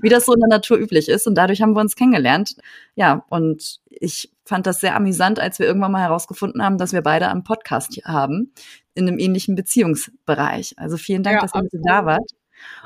[0.00, 1.26] wie das so in der Natur üblich ist.
[1.26, 2.56] Und dadurch haben wir uns kennengelernt.
[2.94, 7.02] Ja, und ich fand das sehr amüsant, als wir irgendwann mal herausgefunden haben, dass wir
[7.02, 8.52] beide einen Podcast haben
[8.94, 10.74] in einem ähnlichen Beziehungsbereich.
[10.76, 12.30] Also vielen Dank, ja, dass ihr da wart.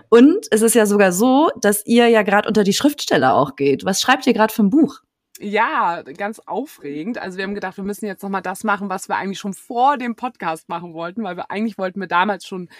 [0.09, 3.85] Und es ist ja sogar so, dass ihr ja gerade unter die Schriftsteller auch geht.
[3.85, 5.01] Was schreibt ihr gerade für ein Buch?
[5.39, 7.19] Ja, ganz aufregend.
[7.19, 9.99] Also wir haben gedacht, wir müssen jetzt nochmal das machen, was wir eigentlich schon vor
[9.99, 12.71] dem Podcast machen wollten, weil wir eigentlich wollten wir damals schon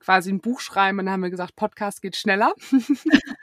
[0.00, 2.52] quasi ein Buch schreiben und dann haben wir gesagt, Podcast geht schneller.
[2.72, 2.82] und,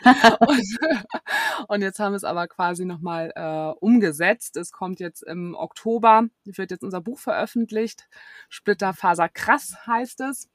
[1.70, 4.57] und, jetzt haben wir es aber quasi nochmal äh, umgesetzt.
[4.57, 8.09] Es kommt jetzt im Oktober, wird jetzt unser Buch veröffentlicht.
[8.49, 10.49] Splitterfaser krass heißt es.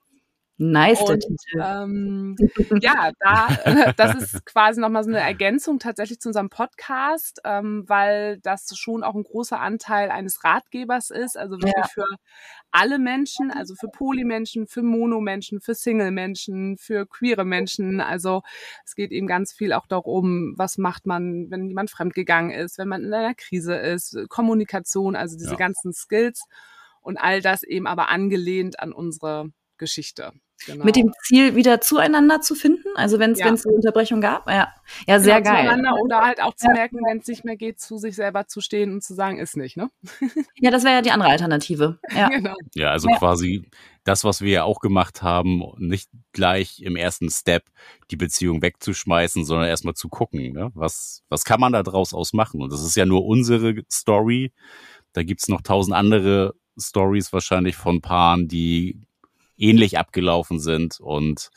[0.63, 1.25] Nice, und,
[1.61, 2.37] ähm,
[2.81, 3.49] ja, da,
[3.97, 9.03] das ist quasi nochmal so eine Ergänzung tatsächlich zu unserem Podcast, ähm, weil das schon
[9.03, 11.89] auch ein großer Anteil eines Ratgebers ist, also wirklich ja.
[11.89, 12.07] für
[12.71, 18.01] alle Menschen, also für Polymenschen, für Monomenschen, für Single-Menschen, für queere Menschen.
[18.01, 18.43] Also
[18.85, 22.89] es geht eben ganz viel auch darum, was macht man, wenn jemand fremdgegangen ist, wenn
[22.89, 25.57] man in einer Krise ist, Kommunikation, also diese ja.
[25.57, 26.45] ganzen Skills
[27.01, 30.33] und all das eben aber angelehnt an unsere Geschichte.
[30.67, 30.85] Genau.
[30.85, 32.89] Mit dem Ziel, wieder zueinander zu finden?
[32.95, 33.47] Also wenn es ja.
[33.47, 34.49] eine Unterbrechung gab?
[34.49, 34.73] Ja,
[35.07, 35.65] ja sehr genau, geil.
[35.67, 36.73] Zueinander oder halt auch zu ja.
[36.73, 39.57] merken, wenn es nicht mehr geht, zu sich selber zu stehen und zu sagen, ist
[39.57, 39.91] nicht, ne?
[40.57, 41.99] ja, das wäre ja die andere Alternative.
[42.15, 42.55] Ja, genau.
[42.75, 43.19] ja also ja.
[43.19, 43.69] quasi
[44.05, 47.65] das, was wir ja auch gemacht haben, nicht gleich im ersten Step
[48.11, 50.71] die Beziehung wegzuschmeißen, sondern erstmal zu gucken, ne?
[50.75, 52.61] was, was kann man da draus ausmachen?
[52.63, 54.53] Und das ist ja nur unsere Story.
[55.13, 59.01] Da gibt's noch tausend andere Stories wahrscheinlich von Paaren, die
[59.63, 61.51] ähnlich abgelaufen sind und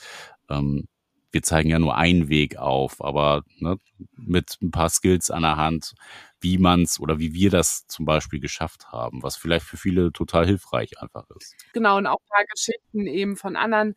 [0.50, 0.88] ähm,
[1.36, 3.78] wir zeigen ja nur einen Weg auf, aber ne,
[4.16, 5.94] mit ein paar Skills an der Hand,
[6.40, 10.46] wie man's oder wie wir das zum Beispiel geschafft haben, was vielleicht für viele total
[10.46, 11.54] hilfreich einfach ist.
[11.74, 13.96] Genau, und auch ein paar Geschichten eben von anderen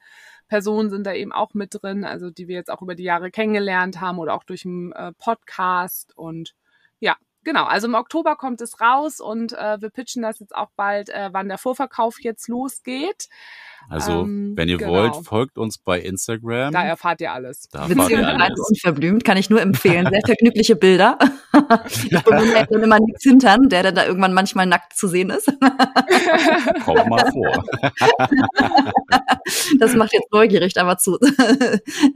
[0.48, 3.30] Personen sind da eben auch mit drin, also die wir jetzt auch über die Jahre
[3.30, 6.56] kennengelernt haben oder auch durch einen äh, Podcast und
[6.98, 10.70] ja, Genau, also im Oktober kommt es raus und äh, wir pitchen das jetzt auch
[10.76, 13.28] bald, äh, wann der Vorverkauf jetzt losgeht.
[13.90, 14.92] Also, ähm, wenn ihr genau.
[14.92, 16.72] wollt, folgt uns bei Instagram.
[16.72, 17.68] Da erfahrt ihr alles.
[17.72, 18.60] Da erfahrt ihr alles.
[18.68, 20.06] unverblümt, kann ich nur empfehlen.
[20.10, 21.18] Sehr vergnügliche Bilder.
[21.86, 25.46] ich bewundere dann immer nichts Hintern, der dann da irgendwann manchmal nackt zu sehen ist.
[26.84, 27.64] Kommt mal vor.
[29.78, 31.18] das macht jetzt neugierig, da mal zu,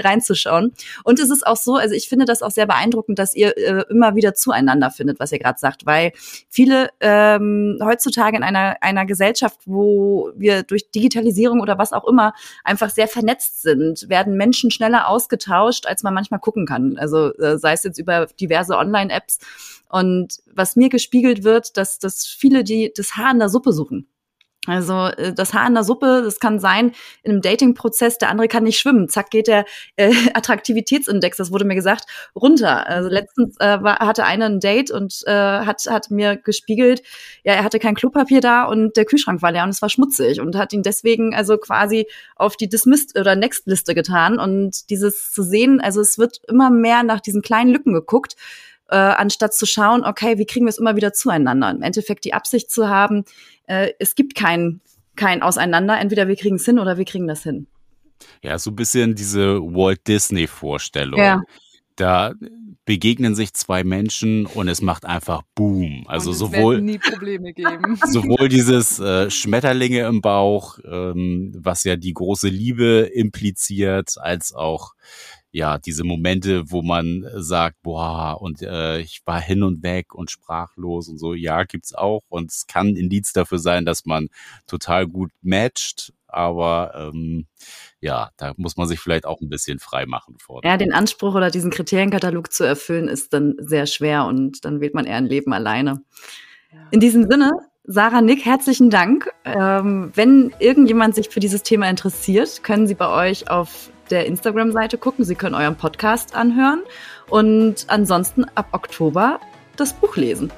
[0.01, 0.73] reinzuschauen.
[1.05, 3.85] Und es ist auch so, also ich finde das auch sehr beeindruckend, dass ihr äh,
[3.89, 6.13] immer wieder zueinander findet, was ihr gerade sagt, weil
[6.51, 12.35] viele ähm, heutzutage in einer, einer Gesellschaft, wo wir durch Digitalisierung oder was auch immer
[12.65, 16.99] einfach sehr vernetzt sind, werden Menschen schneller ausgetauscht, als man manchmal gucken kann.
[16.99, 19.39] Also äh, sei es jetzt über diverse Online-Apps.
[19.89, 24.09] Und was mir gespiegelt wird, dass, dass viele die das Haar in der Suppe suchen.
[24.67, 26.93] Also äh, das Haar in der Suppe, das kann sein
[27.25, 29.09] in einem Dating-Prozess, der andere kann nicht schwimmen.
[29.09, 29.65] Zack geht der
[29.97, 32.05] äh, Attraktivitätsindex, das wurde mir gesagt,
[32.37, 32.87] runter.
[32.87, 37.03] Also letztens äh, war, hatte einer ein Date und äh, hat, hat mir gespiegelt,
[37.43, 40.41] ja, er hatte kein Klopapier da und der Kühlschrank war leer und es war schmutzig
[40.41, 42.07] und hat ihn deswegen also quasi
[42.37, 44.39] auf die Dismissed oder Next-Liste getan.
[44.39, 48.37] Und dieses zu sehen, also es wird immer mehr nach diesen kleinen Lücken geguckt
[48.93, 51.71] äh, anstatt zu schauen, okay, wie kriegen wir es immer wieder zueinander?
[51.71, 53.25] Im Endeffekt die Absicht zu haben,
[53.67, 54.81] äh, es gibt kein,
[55.17, 57.67] kein Auseinander, entweder wir kriegen es hin oder wir kriegen das hin.
[58.43, 61.19] Ja, so ein bisschen diese Walt Disney-Vorstellung.
[61.19, 61.41] Ja.
[61.97, 62.35] Da
[62.85, 66.05] begegnen sich zwei Menschen und es macht einfach Boom.
[66.09, 67.99] Also und es sowohl nie Probleme geben.
[68.07, 74.95] sowohl dieses äh, Schmetterlinge im Bauch, ähm, was ja die große Liebe impliziert, als auch
[75.53, 80.31] ja, diese Momente, wo man sagt, boah, und äh, ich war hin und weg und
[80.31, 82.23] sprachlos und so, ja, gibt's auch.
[82.29, 84.29] Und es kann Indiz dafür sein, dass man
[84.67, 87.47] total gut matcht, aber ähm,
[88.01, 90.63] ja, da muss man sich vielleicht auch ein bisschen frei machen vor.
[90.65, 94.95] Ja, den Anspruch oder diesen Kriterienkatalog zu erfüllen, ist dann sehr schwer und dann wählt
[94.95, 96.03] man eher ein Leben alleine.
[96.91, 97.53] In diesem Sinne
[97.85, 99.29] Sarah, Nick, herzlichen Dank.
[99.45, 104.99] Ähm, wenn irgendjemand sich für dieses Thema interessiert, können Sie bei euch auf der Instagram-Seite
[104.99, 105.25] gucken.
[105.25, 106.83] Sie können euren Podcast anhören
[107.29, 109.41] und ansonsten ab Oktober
[109.77, 110.53] das Buch lesen.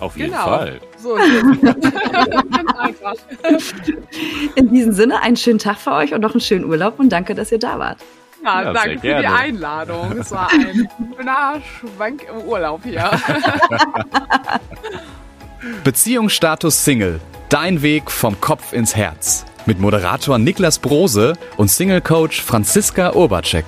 [0.00, 0.44] Auf jeden Genau.
[0.44, 0.80] Fall.
[0.98, 1.16] So.
[4.56, 7.34] In diesem Sinne, einen schönen Tag für euch und noch einen schönen Urlaub und danke,
[7.34, 7.98] dass ihr da wart.
[8.42, 9.34] Ja, Ja, danke für die gerne.
[9.34, 10.12] Einladung.
[10.18, 13.10] Es war ein schöner Schwank im Urlaub hier.
[15.84, 17.20] Beziehungsstatus Single.
[17.48, 19.44] Dein Weg vom Kopf ins Herz.
[19.66, 23.64] Mit Moderator Niklas Brose und Single Coach Franziska Urbacek.